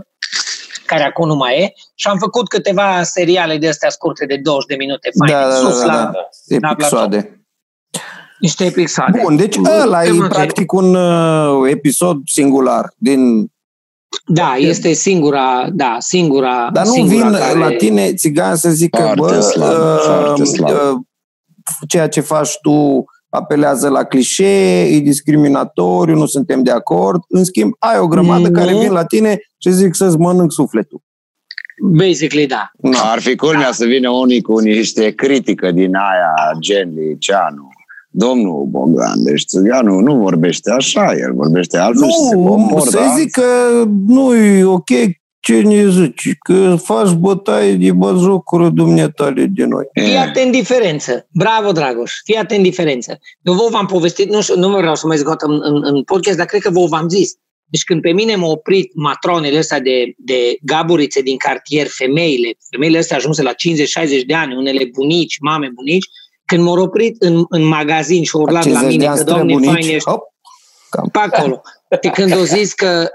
[0.85, 4.67] care acum nu mai e, și am făcut câteva seriale de astea scurte de 20
[4.67, 6.11] de minute, faine, da, da, sus da, da, la,
[6.59, 6.69] da.
[6.71, 7.45] episoade.
[8.39, 9.19] Niște episoade.
[9.21, 13.52] Bun, deci ăla e practic un uh, episod singular din
[14.25, 17.59] da, este singura, da, singura Dar nu singura vin care...
[17.59, 20.69] la tine țigan să zică, bă, slab, uh, slab.
[20.69, 21.01] Uh,
[21.87, 27.21] ceea ce faci tu apelează la clișee, e discriminatoriu, nu suntem de acord.
[27.27, 28.53] În schimb, ai o grămadă mm-hmm.
[28.53, 31.01] care vin la tine și zic să-ți mănânc sufletul.
[31.81, 32.71] Basically, da.
[32.77, 33.71] No, ar fi culmea da.
[33.71, 37.72] să vină unii cu niște critică din aia, gen Liceanu
[38.15, 42.89] domnul Bogdan, deci țiganul nu vorbește așa, el vorbește altfel nu, și se comportă.
[42.89, 43.43] să zic că
[44.07, 44.89] nu e ok
[45.39, 49.85] ce ne zici, că faci bătaie de bazocură dumneatale de noi.
[49.93, 51.27] Fii atent diferență.
[51.31, 52.11] Bravo, Dragoș.
[52.23, 53.19] Fii atent diferență.
[53.41, 56.37] Eu vă v-am povestit, nu, știu, nu vreau să mai zic în, în, în podcast,
[56.37, 57.31] dar cred că vă v-am zis.
[57.65, 62.97] Deci când pe mine m-au oprit matronele astea de, de gaburițe din cartier, femeile, femeile
[62.97, 63.55] astea ajunse la 50-60
[64.25, 66.07] de ani, unele bunici, mame bunici,
[66.53, 70.09] când m-au oprit în, în magazin și au urlat la mine că, doamne, fain ești,
[70.09, 70.21] Hop.
[71.11, 71.61] pe acolo.
[72.01, 73.09] De când au zis că,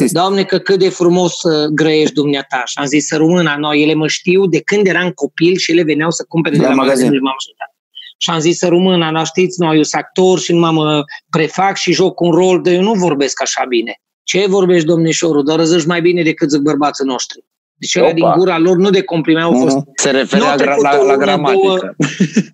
[0.00, 2.62] uh, doamne, că cât de frumos uh, grăiești dumneata.
[2.64, 5.82] Și am zis, să rămână, noi, ele mă știu de când eram copil și ele
[5.82, 7.74] veneau să cumpere de la, la magazin și m-am ajutat.
[8.18, 11.76] Și am zis, să rămână, nu știți, noi, eu sunt actor și nu mă prefac
[11.76, 14.00] și joc un rol, dar eu nu vorbesc așa bine.
[14.22, 15.44] Ce vorbești, domnișorul?
[15.44, 17.44] Dar răzăși mai bine decât zic bărbații noștri.
[17.78, 19.76] Deci ăla din gura lor nu de compliment au fost.
[19.76, 19.92] Mm-hmm.
[19.94, 21.96] Se referea la, la, la gramatică.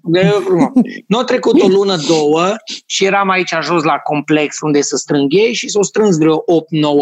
[0.02, 0.72] Două,
[1.08, 2.54] nu a trecut o lună, două
[2.86, 6.42] și eram aici jos la complex unde să strâng ei și s-au strâns vreo 8-9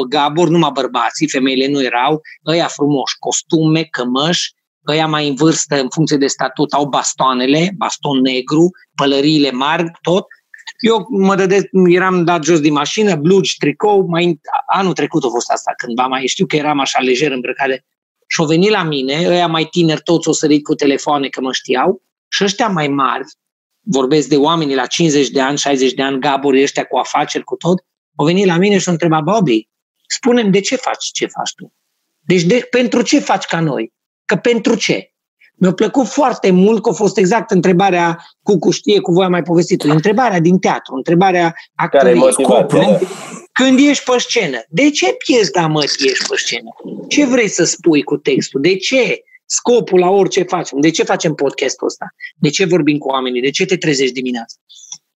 [0.09, 4.53] gaburi, numai bărbații, femeile nu erau, ăia frumoși, costume, cămăși,
[4.89, 10.27] ăia mai în vârstă, în funcție de statut, au bastoanele, baston negru, pălăriile mari, tot.
[10.81, 15.51] Eu mă dăde, eram dat jos din mașină, blugi, tricou, mai, anul trecut a fost
[15.51, 17.83] asta, cândva mai știu că eram așa lejer îmbrăcat și
[18.39, 22.03] au venit la mine, ăia mai tineri toți au sărit cu telefoane că mă știau
[22.29, 23.25] și ăștia mai mari,
[23.81, 27.57] vorbesc de oameni la 50 de ani, 60 de ani, gaburi ăștia cu afaceri, cu
[27.57, 27.85] tot,
[28.17, 29.69] au venit la mine și au întrebat, Bobby,
[30.07, 31.73] spunem de ce faci ce faci tu?
[32.21, 33.93] Deci de, pentru ce faci ca noi?
[34.25, 35.13] Că pentru ce?
[35.55, 39.31] Mi-a plăcut foarte mult că a fost exact întrebarea cu cu știe, cu voi am
[39.31, 42.33] mai povestit întrebarea din teatru, întrebarea actoriei.
[42.33, 42.99] Scopul,
[43.53, 46.71] când ești pe scenă, de ce pierzi da mă ești pe scenă?
[47.09, 48.61] Ce vrei să spui cu textul?
[48.61, 49.23] De ce?
[49.47, 50.81] Scopul la orice facem.
[50.81, 52.07] De ce facem podcastul ăsta?
[52.37, 53.41] De ce vorbim cu oamenii?
[53.41, 54.55] De ce te trezești dimineața?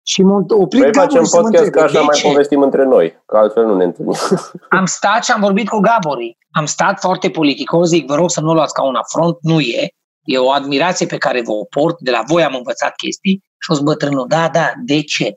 [0.06, 2.28] Și m-am oprit Noi facem podcast ca așa mai ce?
[2.28, 4.16] povestim între noi, că altfel nu ne întâlnim.
[4.80, 6.38] Am stat și am vorbit cu Gaborii.
[6.52, 9.88] Am stat foarte politicos, zic, vă rog să nu luați ca un afront, nu e.
[10.24, 13.80] E o admirație pe care vă o port, de la voi am învățat chestii și
[13.80, 15.36] o bătrânul, da, da, de ce?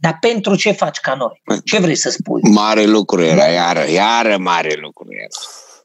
[0.00, 1.60] Dar pentru ce faci ca noi?
[1.64, 2.40] Ce vrei să spui?
[2.42, 3.46] Mare lucru era, da?
[3.48, 5.26] iară, iară mare lucru era.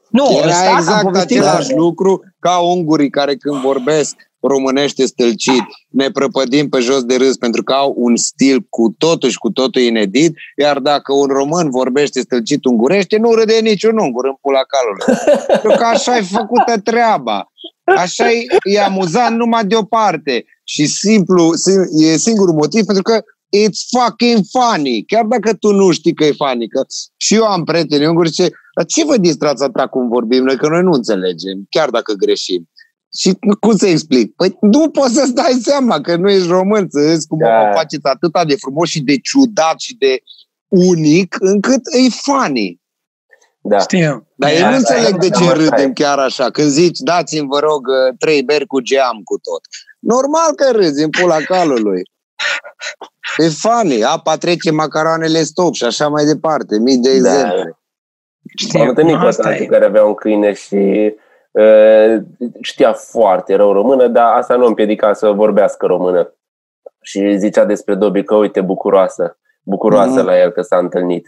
[0.08, 6.78] Nu, era exact același lucru ca ungurii care când vorbesc românește stâlcit, ne prăpădim pe
[6.78, 10.78] jos de râs pentru că au un stil cu totul și cu totul inedit, iar
[10.78, 15.22] dacă un român vorbește stâlcit ungurește, nu râde niciun ungur în pula calului.
[15.46, 17.52] pentru că așa e făcută treaba.
[17.84, 20.44] Așa e, e amuzant numai de o parte.
[20.64, 21.50] Și simplu,
[21.98, 23.22] e singurul motiv pentru că
[23.56, 25.04] it's fucking funny.
[25.04, 26.68] Chiar dacă tu nu știi că e funny.
[26.68, 26.84] Că
[27.16, 30.56] și eu am prieteni unguri ce dar ce vă distrați atâta cum vorbim noi?
[30.56, 32.68] Că noi nu înțelegem, chiar dacă greșim.
[33.18, 34.34] Și cum să explic?
[34.34, 37.46] Păi nu poți să stai seama că nu ești român, să vezi cum da.
[37.46, 40.22] o faceți atât de frumos și de ciudat și de
[40.68, 42.80] unic, încât e funny.
[43.60, 43.78] Da.
[43.78, 44.28] Știu.
[44.34, 46.50] Dar eu nu înțeleg de ce râdem chiar așa.
[46.50, 47.86] Când zici, dați-mi, vă rog,
[48.18, 49.60] trei beri cu geam cu tot.
[49.98, 52.02] Normal că râzi în pula calului.
[53.36, 54.04] E funny.
[54.04, 56.78] Apa trece macaroanele stop și așa mai departe.
[56.78, 57.14] Mii de da.
[57.14, 57.76] exemple.
[58.56, 61.14] Știu, Am întâlnit cu care avea un câine și
[61.50, 62.16] uh,
[62.60, 66.34] știa foarte rău română, dar asta nu împiedica să vorbească română.
[67.00, 70.26] Și zicea despre Dobby că, uite, bucuroasă, bucuroasă mm.
[70.26, 71.26] la el că s-a întâlnit.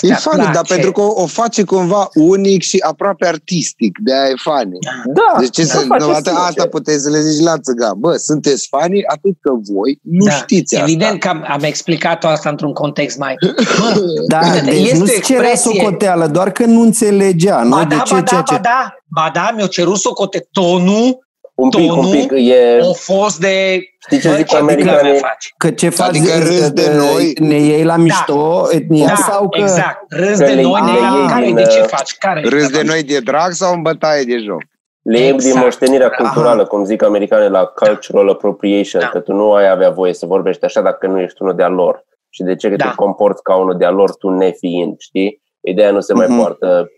[0.00, 4.28] E funny, dar pentru că o, o face cumva unic și aproape artistic, de aia
[4.28, 4.78] e funny.
[5.14, 7.92] Da, deci ce da, să, nu, asta, asta puteți să le zici la țăga.
[7.96, 10.30] Bă, sunteți funny atât că voi nu da.
[10.30, 10.88] știți asta.
[10.88, 13.34] Evident că am, am explicat-o asta într-un context mai...
[13.80, 17.56] Bă, da, deci nu cerea socoteală, doar că nu înțelegea.
[17.56, 17.70] Ba nu?
[17.70, 21.27] da, de ce, ba da, ce, ba da, ba da, mi-o cerut socote tonul
[21.58, 22.78] un pic, tonul un pic, e...
[22.80, 23.80] a fost de...
[23.98, 25.20] Știi ce zic americanii?
[25.56, 28.76] Că ce faci adică râs de noi, ne iei la mișto, da.
[28.76, 29.60] etnia, da, sau că...
[29.60, 32.16] exact, râs de noi, ne iei, care de ce faci?
[32.18, 34.62] Care râs de noi de drag sau în bătaie de joc?
[35.02, 35.52] Le iei exact.
[35.52, 36.68] din moștenirea culturală, Aha.
[36.68, 39.08] cum zic americanii la cultural appropriation, da.
[39.08, 42.04] că tu nu ai avea voie să vorbești așa dacă nu ești unul de-a lor.
[42.30, 42.84] Și de ce că da.
[42.84, 45.42] te comporți ca unul de-a lor, tu nefiind, știi?
[45.60, 46.16] Ideea nu se uh-huh.
[46.16, 46.38] mai mhm.
[46.38, 46.88] poartă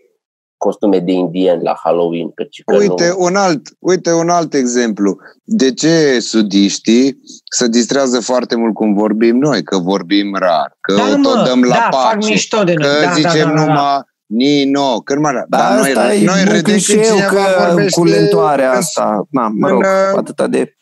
[0.65, 2.31] costume de indien la Halloween.
[2.31, 3.15] Căci că uite, nu...
[3.25, 5.17] un alt, uite un alt exemplu.
[5.43, 7.19] De ce sudiștii
[7.57, 9.63] se distrează foarte mult cum vorbim noi?
[9.63, 12.87] Că vorbim rar, că da, o tot mă, dăm la da, pace, fac de că
[13.03, 16.43] da, zicem da, da, da, numai ni, no, când mai da, Dar noi, noi, noi
[16.43, 16.77] redem
[17.29, 20.75] că cu lentoarea asta, na, mă rog, în, atâta de...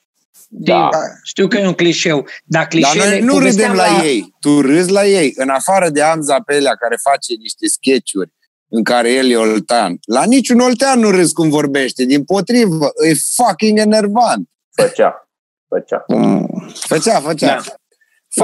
[0.48, 0.90] Da.
[1.24, 3.10] Știu că e un clișeu, dar clișeele...
[3.10, 3.98] Dar noi nu râdem la...
[3.98, 5.34] la ei, tu râzi la ei.
[5.36, 8.32] În afară de Amza Pelea, care face niște sketch-uri
[8.70, 9.98] în care el e oltean.
[10.06, 14.50] La niciun oltean nu râs cum vorbește, din potrivă, e fucking enervant.
[14.76, 15.30] Făcea,
[15.68, 16.04] făcea.
[16.08, 16.72] Mm.
[16.74, 17.48] Făcea, făcea.
[17.48, 17.62] Da.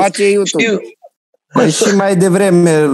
[0.02, 0.64] Face YouTube.
[0.64, 0.80] Știu.
[1.54, 2.90] Păi și mai devreme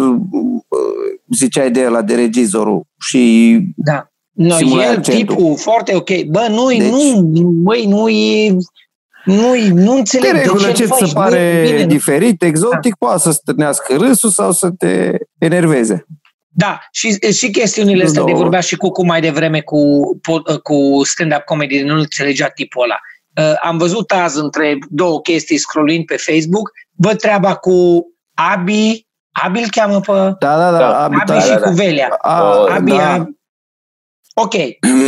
[1.34, 4.06] ziceai de la de regizorul și da.
[4.32, 5.36] No, el, accentul.
[5.36, 6.24] tipul, foarte ok.
[6.24, 8.58] Bă, nu deci, nu, băi, nu e...
[9.26, 13.06] Nu, nu înțeleg de regulă ce ți se pare bine, diferit, exotic, da.
[13.06, 16.06] poate să stârnească râsul sau să te enerveze.
[16.54, 20.02] Da, și, și chestiunile astea de vorbea și cu, cu mai devreme cu,
[20.64, 23.00] cu stand-up comedy, nu înțelegea tipul ăla.
[23.50, 29.08] Uh, am văzut azi între două chestii scrollind pe Facebook, văd treaba cu Abi,
[29.44, 30.12] Abi îl cheamă pe...
[30.12, 31.04] Da, da, da.
[31.04, 31.68] Abi, Abi da, și da, da.
[31.68, 32.08] cu Velea.
[32.08, 33.14] A, Abi, da.
[33.14, 33.28] A...
[34.34, 34.54] Ok,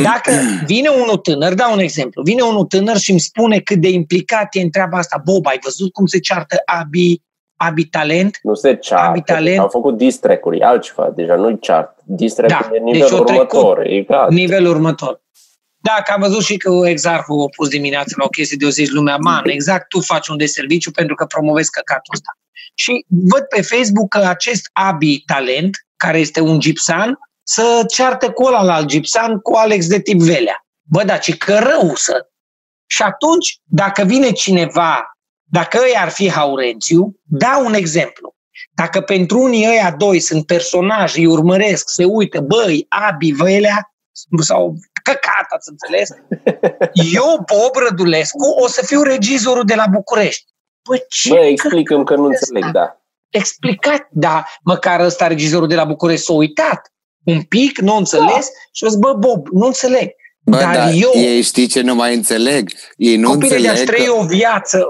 [0.03, 0.31] dacă
[0.65, 4.55] vine unul tânăr, dau un exemplu, vine unul tânăr și îmi spune cât de implicat
[4.55, 7.21] e în treaba asta, Bob, ai văzut cum se ceartă Abi
[7.67, 8.39] Abitalent.
[8.41, 9.07] Nu se ceartă.
[9.07, 9.59] Abitalent.
[9.59, 11.11] Au făcut distracuri, altceva.
[11.15, 11.97] Deja nu-i chart.
[12.03, 13.85] Distracuri da, e nivelul deci următor.
[13.85, 15.21] E nivelul următor.
[15.77, 18.69] Da, că am văzut și că Exarhul a pus dimineața la o chestie de o
[18.69, 22.31] zi lumea, man, exact tu faci un de serviciu pentru că promovezi căcatul ăsta.
[22.73, 28.43] Și văd pe Facebook că acest Abi Talent, care este un gipsan, să ceartă cu
[28.43, 30.65] ăla la gipsan cu Alex de tip Velea.
[30.81, 32.27] Bă, dar ce cărău să...
[32.85, 35.12] Și atunci, dacă vine cineva
[35.59, 38.35] dacă ei ar fi Haurențiu, dau un exemplu.
[38.75, 43.93] Dacă pentru unii ăia doi sunt personaje, îi urmăresc, se uită, băi, Abi, Vălea,
[44.39, 46.09] sau căcat, ați înțeles?
[47.13, 50.45] Eu, Bob Rădulescu, o să fiu regizorul de la București.
[50.89, 52.97] Bă, ce Bă explicăm că nu înțeleg, da.
[53.29, 58.59] Explicat, da, măcar ăsta regizorul de la București s-a uitat un pic, nu înțeles da.
[58.71, 60.09] și a zis, bă, Bob, nu înțeleg.
[60.45, 62.69] Bă, dar, dar eu, ei știi ce nu mai înțeleg?
[62.95, 64.85] Ei nu înțeleg de trăi o viață.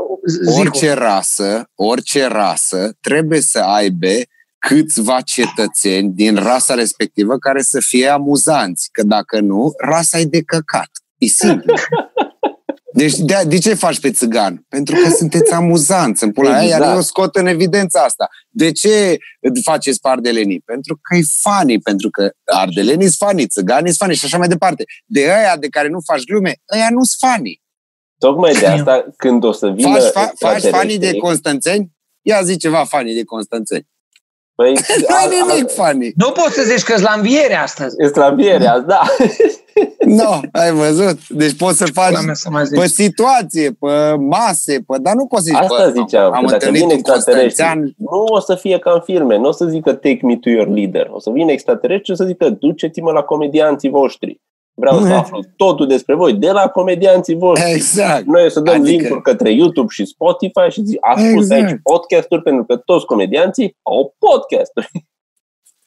[0.58, 0.98] Orice zic.
[0.98, 4.08] rasă, orice rasă trebuie să aibă
[4.58, 8.90] câțiva cetățeni din rasa respectivă care să fie amuzanți.
[8.92, 10.90] Că dacă nu, rasa e de căcat.
[11.18, 11.74] E simplu.
[13.04, 14.66] Deci de, de ce faci pe țigan?
[14.70, 16.66] Pentru că sunteți amuzanți în pula exact.
[16.66, 18.30] aia, iar eu scot în evidență asta.
[18.50, 19.18] De ce
[19.64, 20.62] faceți pe ardelenii?
[20.66, 24.48] Pentru că e funny, pentru că ardelenii sunt funny, țiganii sunt funny și așa mai
[24.48, 24.84] departe.
[25.06, 27.62] De aia de care nu faci glume, aia nu sunt funny.
[28.18, 30.00] Tocmai de asta, când o să vină...
[30.00, 31.92] Faci, fa- faci funny de Constanțeni?
[32.22, 33.88] Ia zi ceva funny de Constanțeni.
[34.56, 34.74] Păi,
[35.10, 36.12] nu e nimic funny.
[36.16, 37.96] Nu poți să zici că-s la înviere astăzi.
[37.98, 39.02] Ești la înviere azi, da.
[40.06, 41.28] Nu, no, ai văzut?
[41.30, 42.14] Deci poți să faci
[42.76, 44.98] pe situație, pe mase, pe...
[45.02, 48.56] dar nu poți să zici, Asta ziceam, am că dacă vine extraterestri, nu o să
[48.56, 51.30] fie ca în filme, nu o să zică take me to your leader, o să
[51.30, 54.42] vină extraterestri și o să zică duceți-mă la comedianții voștri.
[54.76, 57.72] Vreau să aflu totul despre voi, de la comedianții voștri.
[57.72, 58.26] Exact.
[58.26, 58.90] Noi o să dăm adică...
[58.90, 61.62] link-uri către YouTube și Spotify și zic, ascultă exact.
[61.62, 64.90] aici podcasturi, pentru că toți comedianții au podcasturi.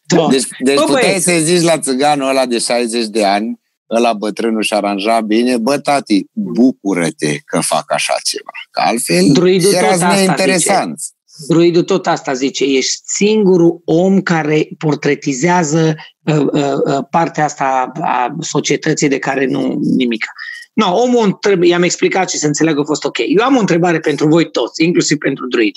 [0.07, 0.27] Da.
[0.31, 4.73] Deci, deci puteai să zici la țiganul ăla de 60 de ani, ăla bătrânul și
[4.73, 8.51] aranja bine, bă, tati, bucură-te că fac așa ceva.
[8.71, 11.01] Că altfel Druidul erați neinteresant.
[11.49, 15.95] Druidul tot asta zice, ești singurul om care portretizează
[16.25, 20.27] uh, uh, uh, partea asta a societății de care nu nimic.
[20.73, 23.19] No, omul trebuie, i-am explicat și să înțeleg că a fost ok.
[23.19, 25.75] Eu am o întrebare pentru voi toți, inclusiv pentru Druid.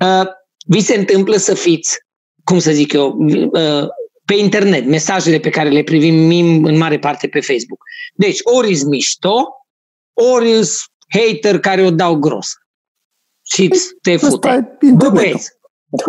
[0.00, 0.26] Uh,
[0.66, 1.98] vi se întâmplă să fiți,
[2.44, 3.88] cum să zic eu, uh,
[4.24, 7.80] pe internet, mesajele pe care le privim în mare parte pe Facebook.
[8.14, 9.48] Deci, ori îți mișto,
[10.12, 12.52] ori îți hater care o dau gros.
[13.42, 13.70] Și
[14.02, 14.78] te fute.
[14.94, 15.50] Bă, băieți,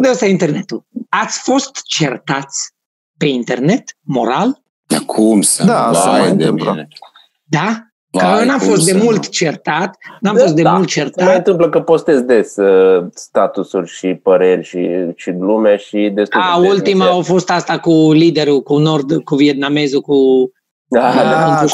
[0.01, 0.85] de asta e internetul.
[1.09, 2.71] Ați fost certați
[3.17, 4.61] pe internet, moral?
[4.87, 5.63] Da, cum să?
[5.63, 6.87] Da, Vai de mine.
[7.43, 7.87] Da?
[8.17, 10.71] Că eu n-am fost de mult certat, n-am da, fost de da.
[10.71, 11.19] mult certat.
[11.19, 16.41] Se mai întâmplă că postez des uh, statusuri și păreri și, și glume și destul
[16.41, 20.15] A, de ultima a fost asta cu liderul, cu nord, cu vietnamezul, cu
[20.85, 21.67] da, da, cu,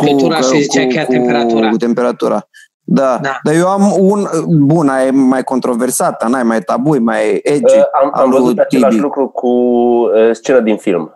[0.54, 1.70] și zicea cu, chiar cu, temperatura.
[1.70, 2.48] Cu temperatura.
[2.92, 3.18] Da.
[3.22, 3.40] da.
[3.44, 4.28] Dar eu am un...
[4.66, 7.78] Bun, e mai controversat, n-ai mai tabu, mai edgy.
[7.78, 11.14] Uh, am, am văzut același lucru cu uh, scena din film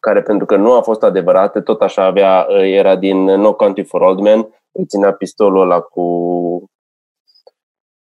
[0.00, 4.00] care pentru că nu a fost adevărată, tot așa avea, era din No Country for
[4.00, 4.38] Old Men,
[4.72, 6.02] îi ținea pistolul ăla cu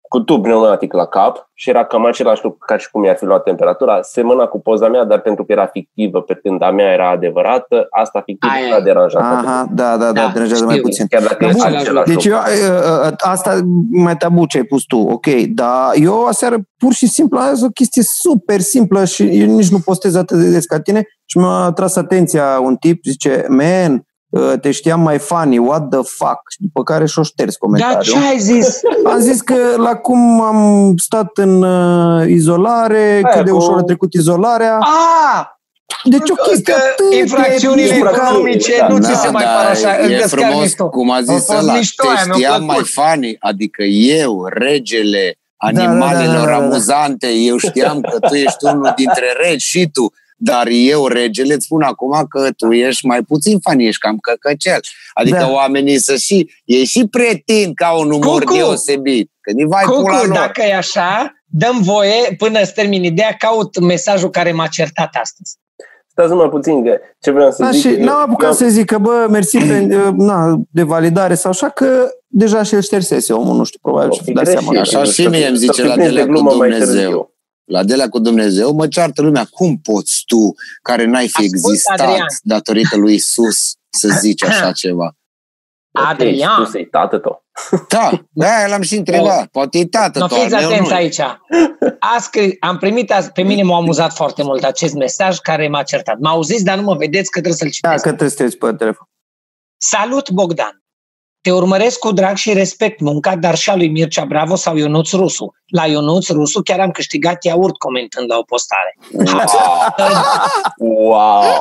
[0.08, 3.24] cu tub pneumatic la cap și era cam același lucru ca și cum i-ar fi
[3.24, 4.02] luat temperatura.
[4.02, 7.86] Semăna cu poza mea, dar pentru că era fictivă, pe când a mea era adevărată,
[7.90, 9.22] asta fictivă a deranjat.
[9.22, 11.06] Aha, da, da, da, da, deranjează mai puțin.
[11.06, 12.36] Chiar dacă da, același deci eu,
[13.16, 17.58] asta mai tabu ce ai pus tu, ok, dar eu aseară pur și simplu am
[17.62, 21.38] o chestie super simplă și eu nici nu postez atât de des ca tine și
[21.38, 24.02] mi-a tras atenția un tip, zice, man, Uh,
[24.60, 28.14] te știam mai funny, what the fuck, după care și-o șters comentariul.
[28.14, 28.80] Dar ce ai zis?
[29.04, 33.56] Am zis că la cum am stat în uh, izolare, Aia, cât de cu...
[33.56, 34.78] ușor a trecut izolarea.
[34.78, 35.46] Ah!
[36.04, 39.98] Deci o chestie că atât infracțiunile economice da, nu ți se da, mai par așa.
[39.98, 46.40] E frumos, cum a zis ăla, te știam mai funny, adică eu, regele animalelor da,
[46.40, 46.64] da, da, da, da.
[46.64, 50.12] amuzante, eu știam că tu ești unul dintre regi și tu.
[50.38, 54.80] Dar eu, regele, îți spun acum că tu ești mai puțin fan, ești cam căcăcel.
[55.14, 55.50] Adică da.
[55.50, 58.54] oamenii să și, ei și pretind ca un umor Cucu.
[58.54, 59.30] deosebit.
[59.40, 60.34] Că ni vai Cucu, pula lor.
[60.34, 65.58] dacă e așa, dăm voie, până să termin ideea, caut mesajul care m-a certat astăzi.
[66.06, 67.80] Stați numai puțin, că ce vreau să da, zic...
[67.80, 72.08] Și n-am apucat să zic că, bă, mersi pe, na, de validare sau așa, că
[72.26, 74.80] deja și el ștersese omul, nu știu, probabil și da seama.
[74.80, 77.35] Așa și mie îmi zice la de cu Dumnezeu
[77.66, 79.46] la delea cu Dumnezeu, mă ceartă lumea.
[79.50, 82.26] Cum poți tu, care n-ai fi Ascult, existat Adrian.
[82.42, 85.16] datorită lui Isus, să zici așa ceva?
[85.92, 86.60] Adrian.
[86.60, 87.44] Okay, tu tată tău.
[87.88, 88.10] Da,
[88.44, 89.40] da, l-am și întrebat.
[89.40, 89.48] Oh.
[89.50, 91.20] Poate e tată no, fiți atenți aici.
[92.16, 96.18] Ascri, am primit, pe mine m-a amuzat foarte mult acest mesaj care m-a certat.
[96.18, 97.94] M-au zis, dar nu mă vedeți că trebuie să-l citesc.
[97.94, 99.08] Da, că trebuie să pe telefon.
[99.76, 100.85] Salut, Bogdan!
[101.46, 105.10] Te urmăresc cu drag și respect munca, dar și a lui Mircea Bravo sau Ionuț
[105.12, 105.54] Rusu.
[105.66, 108.96] La Ionuț Rusu chiar am câștigat iaurt comentând la o postare.
[110.78, 111.08] Wow!
[111.08, 111.52] wow.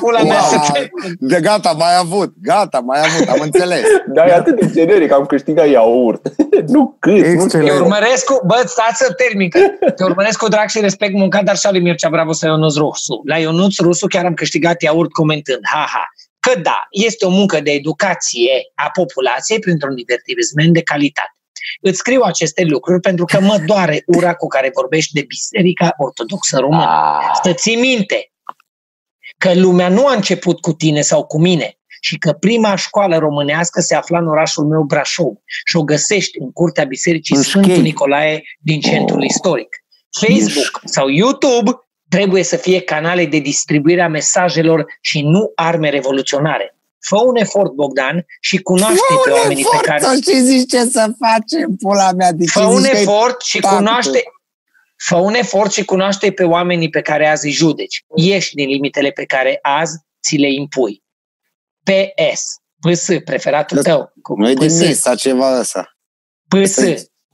[0.00, 0.62] Pula mea wow.
[0.64, 3.82] Să de gata, mai avut, gata, mai avut, am înțeles.
[4.14, 6.28] Dar e atât de generic, am câștigat iaurt.
[6.74, 7.24] nu cât.
[7.24, 7.68] Excelent.
[7.68, 9.48] Te urmăresc cu, bă, stați să termin.
[9.96, 12.76] Te urmăresc cu drag și respect munca, dar și a lui Mircea Bravo sau Ionuț
[12.76, 13.22] Rusu.
[13.24, 15.60] La Ionuț Rusu chiar am câștigat iaurt comentând.
[15.62, 16.08] Ha, ha
[16.44, 21.36] că da, este o muncă de educație a populației printr-un divertisment de calitate.
[21.80, 26.58] Îți scriu aceste lucruri pentru că mă doare ura cu care vorbești de Biserica Ortodoxă
[26.58, 26.82] Română.
[26.82, 27.38] Ah.
[27.42, 28.32] Să ții minte
[29.38, 33.80] că lumea nu a început cu tine sau cu mine și că prima școală românească
[33.80, 38.80] se afla în orașul meu Brașov și o găsești în curtea Bisericii Sfântul Nicolae din
[38.80, 39.26] centrul oh.
[39.28, 39.84] istoric.
[40.20, 41.70] Facebook sau YouTube
[42.08, 46.76] trebuie să fie canale de distribuire a mesajelor și nu arme revoluționare.
[47.00, 50.04] Fă un efort, Bogdan, și cunoaște pe oamenii efort, pe care...
[50.14, 52.32] și zici ce să facem, pula mea.
[52.32, 54.22] De Fă un efort și cunoaște...
[54.96, 58.04] Fă un efort și cunoaște pe oamenii pe care azi îi judeci.
[58.14, 61.02] Ieși din limitele pe care azi ți le impui.
[61.82, 62.42] PS.
[62.80, 64.12] PS, preferatul tău.
[64.36, 65.96] Nu e din Misa ceva ăsta.
[66.48, 66.78] PS.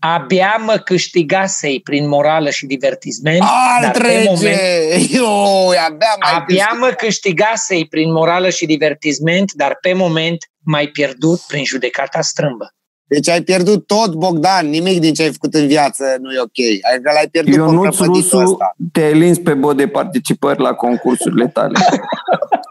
[0.00, 3.42] Abia mă câștigasei prin morală și divertisment.
[3.80, 4.24] Al trece!
[4.28, 10.86] Moment, Eu, abia mai abia mă câștigasei prin morală și divertisment, dar pe moment mai
[10.86, 12.74] pierdut prin judecata strâmbă.
[13.04, 16.60] Deci ai pierdut tot, Bogdan, nimic din ce ai făcut în viață nu e ok.
[16.92, 18.56] Adică l-ai pierdut Eu nu Rusu
[18.92, 21.78] te-ai lins pe bod de participări la concursurile tale.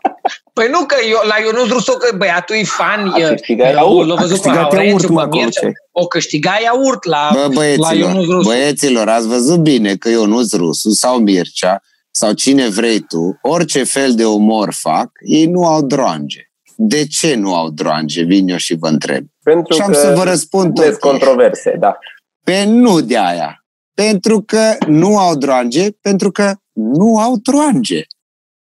[0.59, 4.15] Păi nu, că eu, la Ionuț Rusu, că băiatul e fan, a câștigat iaurt, l-a
[4.15, 8.49] văzut pe Laurențiu, pe Mircea, o câștiga iaurt la, Bă, băieților, la Ionuț Rusu.
[8.49, 11.81] Băieților, ați văzut bine că Ionuț Rusu sau Mircea
[12.11, 16.51] sau cine vrei tu, orice fel de umor fac, ei nu au dronge.
[16.75, 18.23] De ce nu au dronge?
[18.23, 19.25] Vin eu și vă întreb.
[19.43, 20.95] Pentru și am să vă răspund tot.
[20.95, 21.97] controverse, da.
[22.43, 23.65] Pe nu de aia.
[23.93, 28.03] Pentru că nu au dronge, pentru că nu au dronge.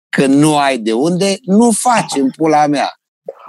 [0.10, 2.94] Când nu ai de unde, nu faci în pula mea.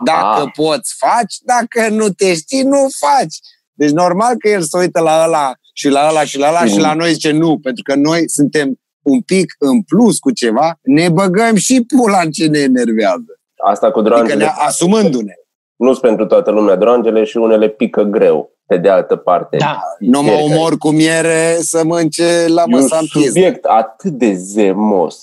[0.04, 0.50] Dacă ah.
[0.54, 1.36] poți, faci.
[1.40, 3.36] Dacă nu te știi, nu faci.
[3.72, 6.68] Deci normal că el se uită la ăla și la ăla și la ăla mm.
[6.68, 10.78] și la noi zice nu, pentru că noi suntem un pic în plus cu ceva,
[10.82, 13.40] ne băgăm și pula în ce ne enervează.
[13.64, 14.32] Asta cu drangele...
[14.32, 15.34] Adică ne asumându-ne.
[15.76, 19.56] Nu sunt pentru toată lumea drangele și unele pică greu, pe de altă parte.
[19.56, 19.80] Da.
[19.98, 25.20] Nu mă omor cu miere să mănânce la măsa un subiect atât de zemos.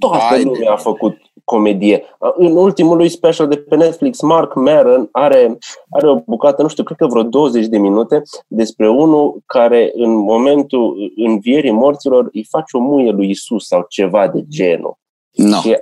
[0.00, 0.44] Toată Haide.
[0.44, 2.04] lumea a făcut comedie.
[2.36, 5.58] În ultimul lui special de pe Netflix, Mark Maron are,
[5.90, 10.14] are o bucată, nu știu, cred că vreo 20 de minute, despre unul care în
[10.14, 14.98] momentul învierii morților îi face o muie lui Isus sau ceva de genul.
[15.30, 15.56] No.
[15.56, 15.76] Și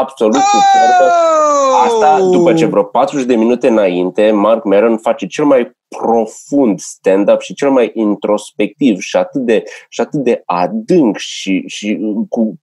[0.00, 1.12] absolut superbă.
[1.84, 7.40] Asta, după ce vreo 40 de minute înainte, Mark Maron face cel mai profund stand-up
[7.40, 11.98] și cel mai introspectiv și atât de, și atât de adânc și, și
[12.28, 12.54] cu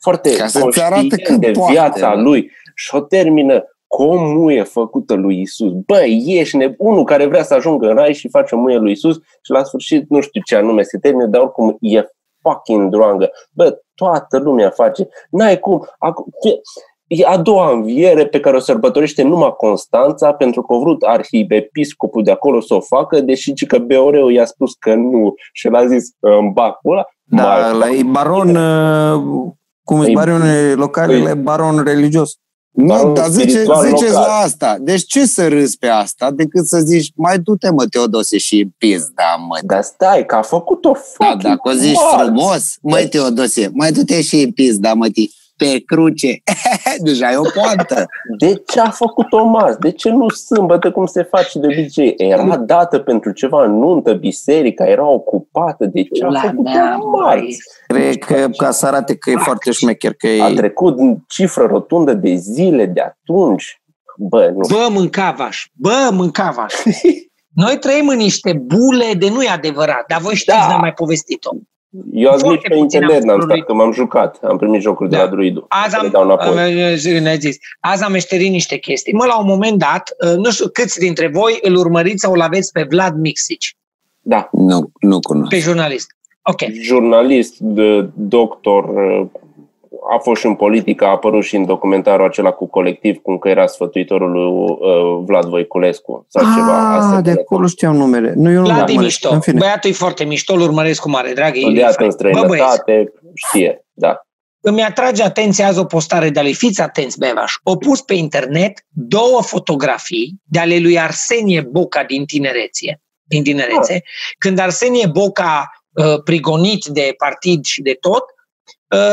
[0.00, 5.72] foarte conștient de poate, viața lui și o termină cu o muie făcută lui Isus.
[5.86, 9.16] Bă, ești unul care vrea să ajungă în rai și face o muie lui Isus
[9.16, 12.04] și la sfârșit nu știu ce anume se termină, dar oricum e
[12.42, 13.30] fucking droangă.
[13.52, 15.08] Bă, toată lumea face.
[15.30, 15.86] N-ai cum.
[15.98, 16.24] Acum,
[17.06, 22.22] e a doua înviere pe care o sărbătorește numai Constanța, pentru că a vrut arhiepiscopul
[22.22, 26.04] de acolo să o facă, deși că Beoreu i-a spus că nu și l-a zis
[26.20, 27.04] în bacul ăla.
[27.22, 29.52] Da, la e baron, uh,
[29.84, 32.38] cum e baronul locale, e baron religios.
[32.70, 34.76] Nu, dar zice, ziceți la asta.
[34.80, 38.68] Deci ce să râzi pe asta decât să zici, mai du-te mă Teodose și
[39.14, 39.58] da mă.
[39.62, 44.54] Dar stai, că a făcut-o Da, dacă o zici frumos, măi Teodose, mai du-te și
[44.78, 46.42] da mă tii pe cruce.
[47.06, 48.06] Deja e o poantă.
[48.38, 49.76] De ce a făcut-o mas?
[49.76, 52.14] De ce nu sâmbătă cum se face de obicei?
[52.16, 55.86] Era dată pentru ceva nuntă, biserica era ocupată.
[55.86, 57.58] De ce a făcut-o marți?
[57.86, 60.14] Cred că ca să arate că e foarte șmecher.
[60.14, 60.42] Că e...
[60.42, 60.96] A trecut
[61.28, 63.82] cifră rotundă de zile de atunci.
[64.16, 64.66] Bă, nu.
[64.68, 65.66] Bă, mâncavaș!
[65.72, 66.74] Bă, mâncavaș!
[67.64, 70.66] Noi trăim în niște bule de nu e adevărat, dar voi știți, da.
[70.68, 71.50] n-am mai povestit-o.
[72.12, 74.38] Eu azi nici pe internet n-am stat, că m-am jucat.
[74.42, 75.16] Am primit jocuri da.
[75.16, 75.66] de la Druidu.
[75.68, 79.12] Azi am, dau uh, zis, azi am meșterit niște chestii.
[79.12, 82.40] Mă, la un moment dat, uh, nu știu câți dintre voi îl urmăriți sau îl
[82.40, 83.76] aveți pe Vlad Mixici.
[84.20, 84.48] Da.
[84.52, 85.48] Nu, nu cunosc.
[85.48, 86.16] Pe jurnalist.
[86.42, 86.60] Ok.
[86.82, 89.26] Jurnalist, de doctor, uh,
[90.08, 93.48] a fost și în politică, a apărut și în documentarul acela cu colectiv, cum că
[93.48, 97.20] era sfătuitorul lui uh, Vlad Voiculescu sau ah, ceva.
[97.20, 98.32] de acolo știam numele.
[98.36, 99.38] Nu, eu Vlad nu e mișto.
[99.58, 101.56] Băiatul e foarte mișto, îl urmăresc cu mare drag.
[101.56, 104.20] Studiat în străinătate, știe, da.
[104.62, 108.86] Îmi atrage atenția azi o postare de-a lui, fiți atenți, Bevaș, o pus pe internet
[108.88, 114.00] două fotografii de ale lui Arsenie Boca din tinerețe, din tinerețe ah.
[114.38, 118.39] când Arsenie Boca, uh, prigonit de partid și de tot, Uh,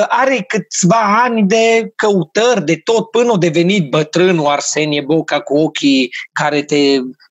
[0.07, 6.09] are câțiva ani de căutări de tot până a devenit bătrânul Arsenie Boca cu ochii
[6.32, 6.75] care te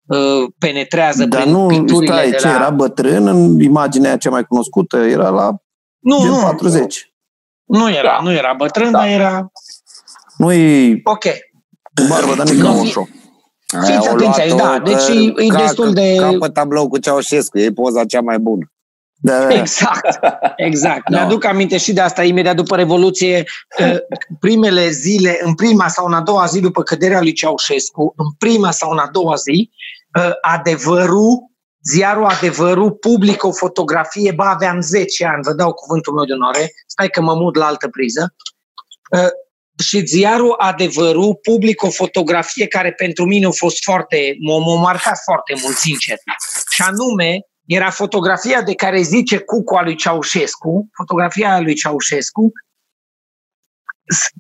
[0.07, 2.55] uh, penetrează Dar prin nu, stai, de ce, la...
[2.55, 5.55] era bătrân în imaginea cea mai cunoscută, era la
[5.99, 7.13] nu, gen nu, 40.
[7.65, 8.21] Nu era, da.
[8.23, 8.99] nu era bătrân, da.
[8.99, 9.51] dar era...
[10.37, 11.25] Nu e ok.
[12.09, 13.09] barbă, dar nici ca ușor.
[13.85, 16.17] Fiți atenți aici, da, deci e destul de...
[16.19, 18.71] Ca pe tablou cu Ceaușescu, e poza cea mai bună.
[19.27, 19.49] Da.
[19.49, 20.19] Exact,
[20.57, 21.09] exact.
[21.09, 21.17] No.
[21.17, 23.45] Mi-aduc aminte și de asta, imediat după Revoluție,
[23.79, 23.97] uh,
[24.41, 28.71] primele zile, în prima sau în a doua zi după căderea lui Ceaușescu, în prima
[28.71, 29.71] sau în a doua zi,
[30.19, 31.51] uh, adevărul,
[31.83, 36.73] ziarul Adevărul publică o fotografie, ba aveam 10 ani, vă dau cuvântul meu de onoare,
[36.87, 38.35] stai că mă mut la altă priză,
[39.11, 39.31] uh,
[39.85, 45.55] și ziarul Adevărul publică o fotografie care pentru mine a fost foarte, m-a marcat foarte
[45.63, 46.17] mult, sincer.
[46.71, 52.53] Și anume, era fotografia de care zice Cucu a lui Ceaușescu, fotografia lui Ceaușescu,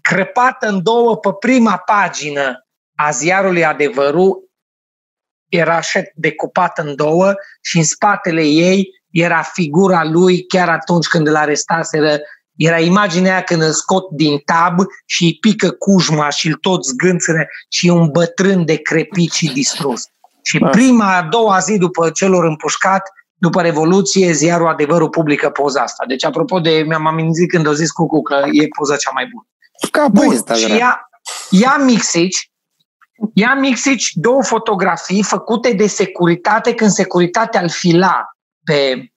[0.02, 4.44] crăpată în două pe prima pagină a ziarului Adevărul,
[5.48, 11.26] era așa decupat în două și în spatele ei era figura lui chiar atunci când
[11.26, 12.18] îl arestaseră.
[12.56, 16.84] Era imaginea aia când îl scot din tab și îi pică cujma și îl tot
[16.84, 20.04] zgânțără și un bătrân decrepit și distrus.
[20.47, 20.70] Și ah.
[20.70, 26.05] prima, a doua zi după celor împușcat, după Revoluție, ziarul Adevărul publică poza asta.
[26.09, 29.47] Deci, apropo de, mi-am amintit când o zis Cucu că e poza cea mai bună.
[29.90, 30.68] Ca Bun, Instagram.
[30.68, 31.09] și ia,
[31.51, 32.51] ia Mixici,
[33.34, 38.24] ia Mixici două fotografii făcute de securitate când securitatea îl fila
[38.64, 39.11] pe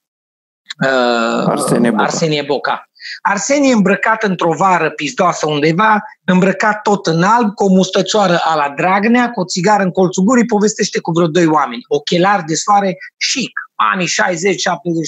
[0.86, 2.04] uh, Arsenie, Boca.
[2.04, 2.89] Arsenie Boca.
[3.22, 8.74] Arsenie îmbrăcat într-o vară pizdoasă undeva, îmbrăcat tot în alb, cu o mustăcioară a la
[8.76, 11.86] Dragnea, cu o țigară în colțul gurii, povestește cu vreo doi oameni.
[11.88, 12.98] Ochelari de soare,
[13.32, 14.10] chic, anii 60-70,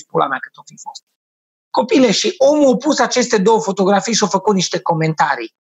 [0.07, 1.03] pula mea cât o fi fost.
[1.69, 5.53] Copile, și omul a pus aceste două fotografii și a făcut niște comentarii.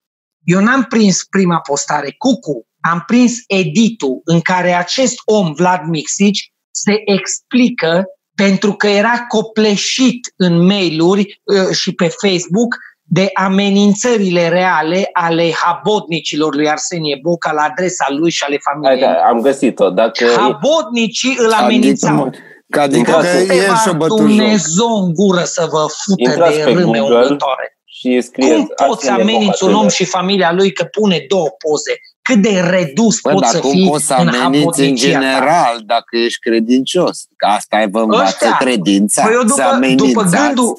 [0.45, 6.53] Eu n-am prins prima postare, Cucu, am prins editul în care acest om, Vlad Mixici,
[6.70, 8.05] se explică
[8.35, 12.76] pentru că era copleșit în mail-uri uh, și pe Facebook
[13.12, 19.07] de amenințările reale ale habotnicilor lui Arsenie Boca la adresa lui și ale familiei.
[19.07, 19.91] Hai, da, am găsit-o.
[19.91, 20.26] Dacă...
[20.37, 22.22] Habotnicii îl amenințau.
[22.22, 22.39] Adică,
[22.70, 27.78] Ca adică că el și-o Dumnezeu în gură să vă fută Intrați de râme ungătoare.
[27.85, 31.95] Și Cum poți să ameninți un om și familia lui că pune două poze?
[32.31, 35.83] Cât de redus Bă, poți să fii poți să ameninți în general ta.
[35.85, 37.26] dacă ești credincios?
[37.37, 40.78] Că asta e vă învață ăștia, credința, păi eu după, să după gândul,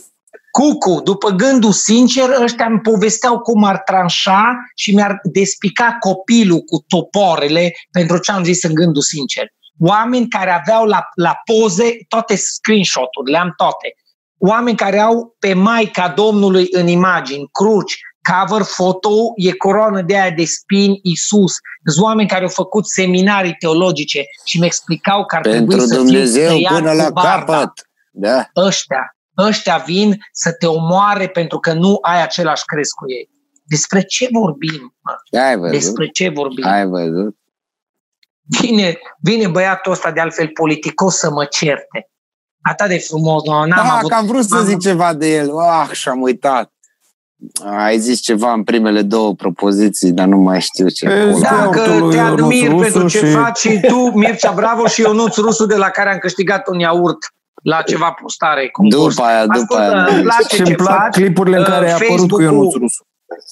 [0.52, 6.86] Cucu, după gândul sincer, ăștia îmi povesteau cum ar tranșa și mi-ar despica copilul cu
[6.88, 9.45] toporele pentru ce am zis în gândul sincer.
[9.80, 13.95] Oameni care aveau la, la poze toate screenshot-urile, am toate.
[14.38, 17.99] Oameni care au pe Maica Domnului în imagini, cruci,
[18.30, 21.54] cover foto e coroană de aia de spin Isus.
[21.84, 25.96] Sunt oameni care au făcut seminarii teologice și mi explicau că ar Pentru trebui să
[25.96, 27.72] Dumnezeu fie până la capăt.
[28.12, 28.50] Da.
[28.56, 33.30] Ăștia, ăștia vin să te omoare pentru că nu ai același crez cu ei.
[33.64, 34.96] Despre ce vorbim?
[35.32, 35.72] Ai văzut?
[35.72, 36.66] Despre ce vorbim?
[36.66, 37.36] Ai văzut?
[38.60, 42.10] Vine, vine băiatul ăsta de altfel politicos să mă certe.
[42.62, 43.54] Atât de frumos, nu?
[43.54, 45.58] N-am da, avut, că am vrut să zic ceva de el.
[45.58, 46.74] Ah, și-am uitat.
[47.66, 51.36] Ai zis ceva în primele două propoziții, dar nu mai știu ce.
[51.42, 53.26] Da, că te admir pentru ce și...
[53.26, 57.18] faci și tu, Mircea Bravo și Ionuț Rusu, de la care am câștigat un iaurt
[57.64, 58.70] la ceva postare.
[58.70, 59.16] Concurs.
[59.16, 60.08] După aia, după Ascultă, aia.
[60.16, 61.14] Îmi place și ce plac faci.
[61.14, 63.06] clipurile în care uh, a apărut cu Ionuț Rusu.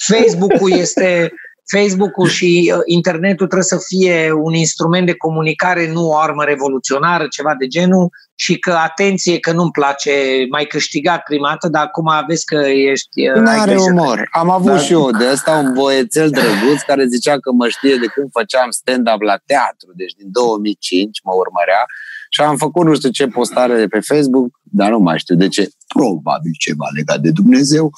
[0.08, 1.32] Facebook-ul este
[1.78, 7.28] Facebook-ul și uh, internetul trebuie să fie un instrument de comunicare, nu o armă revoluționară,
[7.28, 10.12] ceva de genul, și că, atenție, că nu-mi place,
[10.50, 13.30] mai câștigat prima dată, dar acum vezi că ești...
[13.30, 14.28] Uh, nu are umor.
[14.32, 14.82] Am avut dar...
[14.82, 18.70] și eu de ăsta un boiețel drăguț care zicea că mă știe de când făceam
[18.70, 21.86] stand-up la teatru, deci din 2005 mă urmărea.
[22.30, 25.48] Și am făcut nu știu ce postare de pe Facebook, dar nu mai știu de
[25.48, 27.92] ce, probabil ceva legat de Dumnezeu.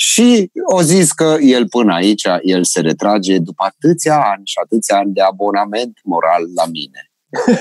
[0.00, 4.96] Și o zis că el până aici, el se retrage după atâția ani și atâția
[4.96, 7.10] ani de abonament moral la mine.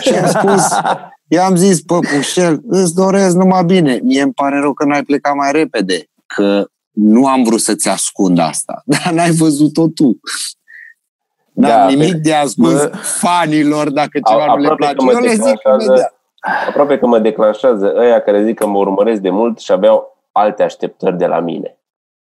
[0.02, 0.80] Și am spus,
[1.36, 4.00] i-am zis, păpușel, îți doresc numai bine.
[4.04, 8.40] Mie îmi pare rău că n-ai plecat mai repede, că nu am vrut să-ți ascund
[8.40, 10.20] asta, dar n-ai văzut-o tu.
[11.54, 14.96] N-am da, nimic de ascuns bă, fanilor dacă ceva a, nu le place.
[15.12, 16.16] Eu le zic imediat.
[16.68, 20.64] Aprope că mă declanșează ăia care zic că mă urmăresc de mult și aveau alte
[20.64, 21.78] așteptări de la mine.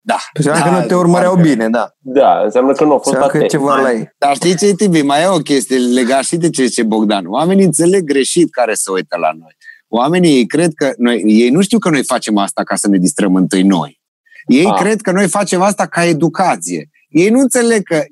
[0.00, 0.16] Da.
[0.32, 1.42] Înseamnă da, că nu te urmăreau da.
[1.42, 1.94] bine, da.
[1.98, 4.10] Da, înseamnă că nu au fost că ceva la ei.
[4.18, 5.02] Dar știi ce, Tibi?
[5.02, 7.26] Mai e o chestie legat și de ce zice Bogdan.
[7.26, 9.56] Oamenii înțeleg greșit care se uită la noi.
[9.88, 12.98] Oamenii ei cred că noi, ei nu știu că noi facem asta ca să ne
[12.98, 14.00] distrăm întâi noi.
[14.46, 14.70] Ei A.
[14.70, 14.80] Ah.
[14.80, 16.90] cred că noi facem asta ca educație.
[17.08, 18.02] Ei nu înțeleg că,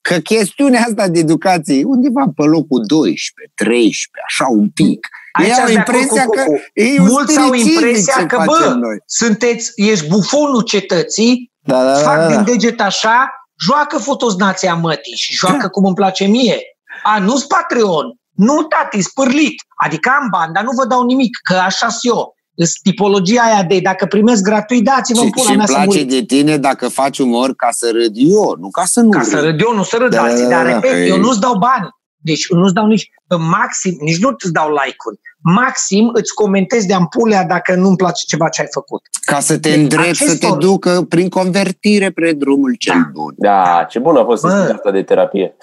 [0.00, 5.08] că chestiunea asta de educație e undeva pe locul 12, 13, așa un pic.
[5.32, 6.52] Aici ei au impresia cu, cu, cu.
[6.52, 8.96] că ei Mulți au impresia că, bă, noi.
[9.06, 12.34] sunteți, ești bufonul cetății, da, da, fac da, da.
[12.34, 15.68] din deget așa, joacă fotoznația mătii și joacă da.
[15.68, 16.58] cum îmi place mie.
[17.02, 19.62] A, nu-s Patreon, nu tati, spârlit.
[19.84, 22.36] Adică am bani, dar nu vă dau nimic, că așa sunt eu.
[22.60, 26.56] Îs tipologia aia de dacă primesc gratuit, dați-vă în pula mea să place de tine
[26.56, 29.28] dacă faci umor ca să râd eu, nu ca să nu Ca râd.
[29.28, 31.40] să râd eu, nu să râd da, alții, da, dar da, repet, da, eu nu-ți
[31.40, 31.88] dau bani.
[32.30, 37.44] Deci nu-ți dau nici, maxim, nici nu îți dau like-uri maxim îți comentezi de ampulea
[37.44, 39.02] dacă nu-mi place ceva ce ai făcut.
[39.24, 40.28] Ca să te deci, îndrepti, acestor...
[40.28, 43.10] să te ducă prin convertire pre drumul cel da.
[43.12, 43.34] bun.
[43.36, 45.56] Da, ce bun a fost asta de terapie.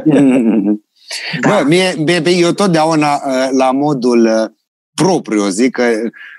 [0.04, 0.20] da.
[1.48, 4.50] Bă, mie, mie, eu totdeauna uh, la modul uh,
[4.94, 5.82] propriu zic că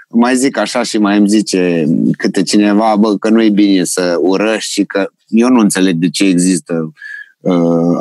[0.10, 1.86] mai zic așa și mai îmi zice
[2.18, 6.10] câte cineva, bă, că nu e bine să urăști și că eu nu înțeleg de
[6.10, 6.94] ce există uh,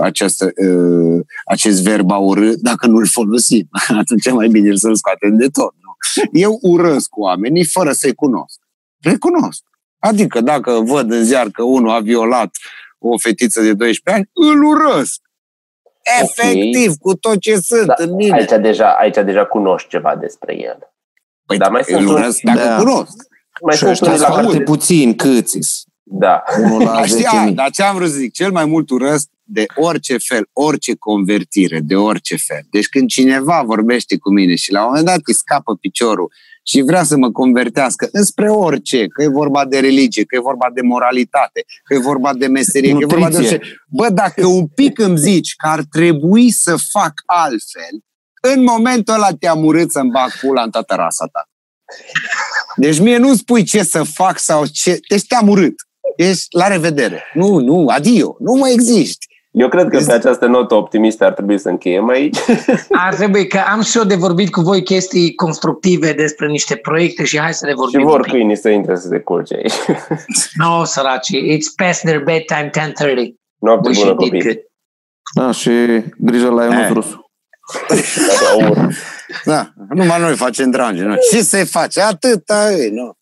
[0.01, 3.69] această, uh, acest verb a urâ dacă nu-l folosim.
[4.01, 5.75] Atunci mai bine să-l scoatem de tot.
[5.81, 6.23] Nu?
[6.33, 8.59] Eu urăsc oamenii fără să-i cunosc.
[9.01, 9.63] Recunosc.
[9.99, 12.51] Adică dacă văd în ziar că unul a violat
[12.99, 15.21] o fetiță de 12 ani, îl urăsc.
[16.21, 16.97] Efectiv, okay.
[17.01, 18.37] cu tot ce sunt da, în mine.
[18.37, 20.79] Aici deja, aici deja cunoști ceva despre el.
[21.47, 22.77] Păi Dar mai sunt urăsc dacă da.
[22.77, 23.13] cunosc.
[23.61, 25.59] Mai și sunt la foarte puțin câți
[26.03, 26.43] Da.
[26.59, 30.19] Unul la Știa, dar ce am vrut să zic, cel mai mult urăsc de orice
[30.19, 32.61] fel, orice convertire, de orice fel.
[32.71, 36.33] Deci când cineva vorbește cu mine și la un moment dat îi scapă piciorul
[36.63, 40.71] și vrea să mă convertească înspre orice, că e vorba de religie, că e vorba
[40.75, 43.17] de moralitate, că e vorba de meserie, Nutriție.
[43.17, 43.85] că e vorba de orice.
[43.89, 48.03] Bă, dacă un pic îmi zici că ar trebui să fac altfel,
[48.43, 51.49] în momentul ăla te-am urât să-mi bag pula în toată rasa ta.
[52.77, 54.99] Deci mie nu spui ce să fac sau ce...
[55.09, 55.75] Deci te-am urât.
[56.17, 57.23] Ești la revedere.
[57.35, 58.37] Nu, nu, adio.
[58.39, 59.27] Nu mai existi.
[59.53, 62.39] Eu cred că pe această notă optimistă ar trebui să încheiem aici.
[63.07, 67.25] Ar trebui, că am și eu de vorbit cu voi chestii constructive despre niște proiecte
[67.25, 68.01] și hai să le vorbim.
[68.01, 69.99] Și vor câinii să intre să se culce aici.
[70.63, 72.81] no, săraci, it's past their bedtime 10.30.
[73.59, 74.71] Noapte bună, copii.
[75.35, 75.71] Da, și
[76.19, 76.91] grijă la Ionuț eh.
[76.93, 77.31] Rusu.
[79.45, 81.03] da, numai noi facem drange.
[81.03, 81.15] Nu?
[81.31, 82.01] Ce se face?
[82.01, 83.13] Atâta e, nu?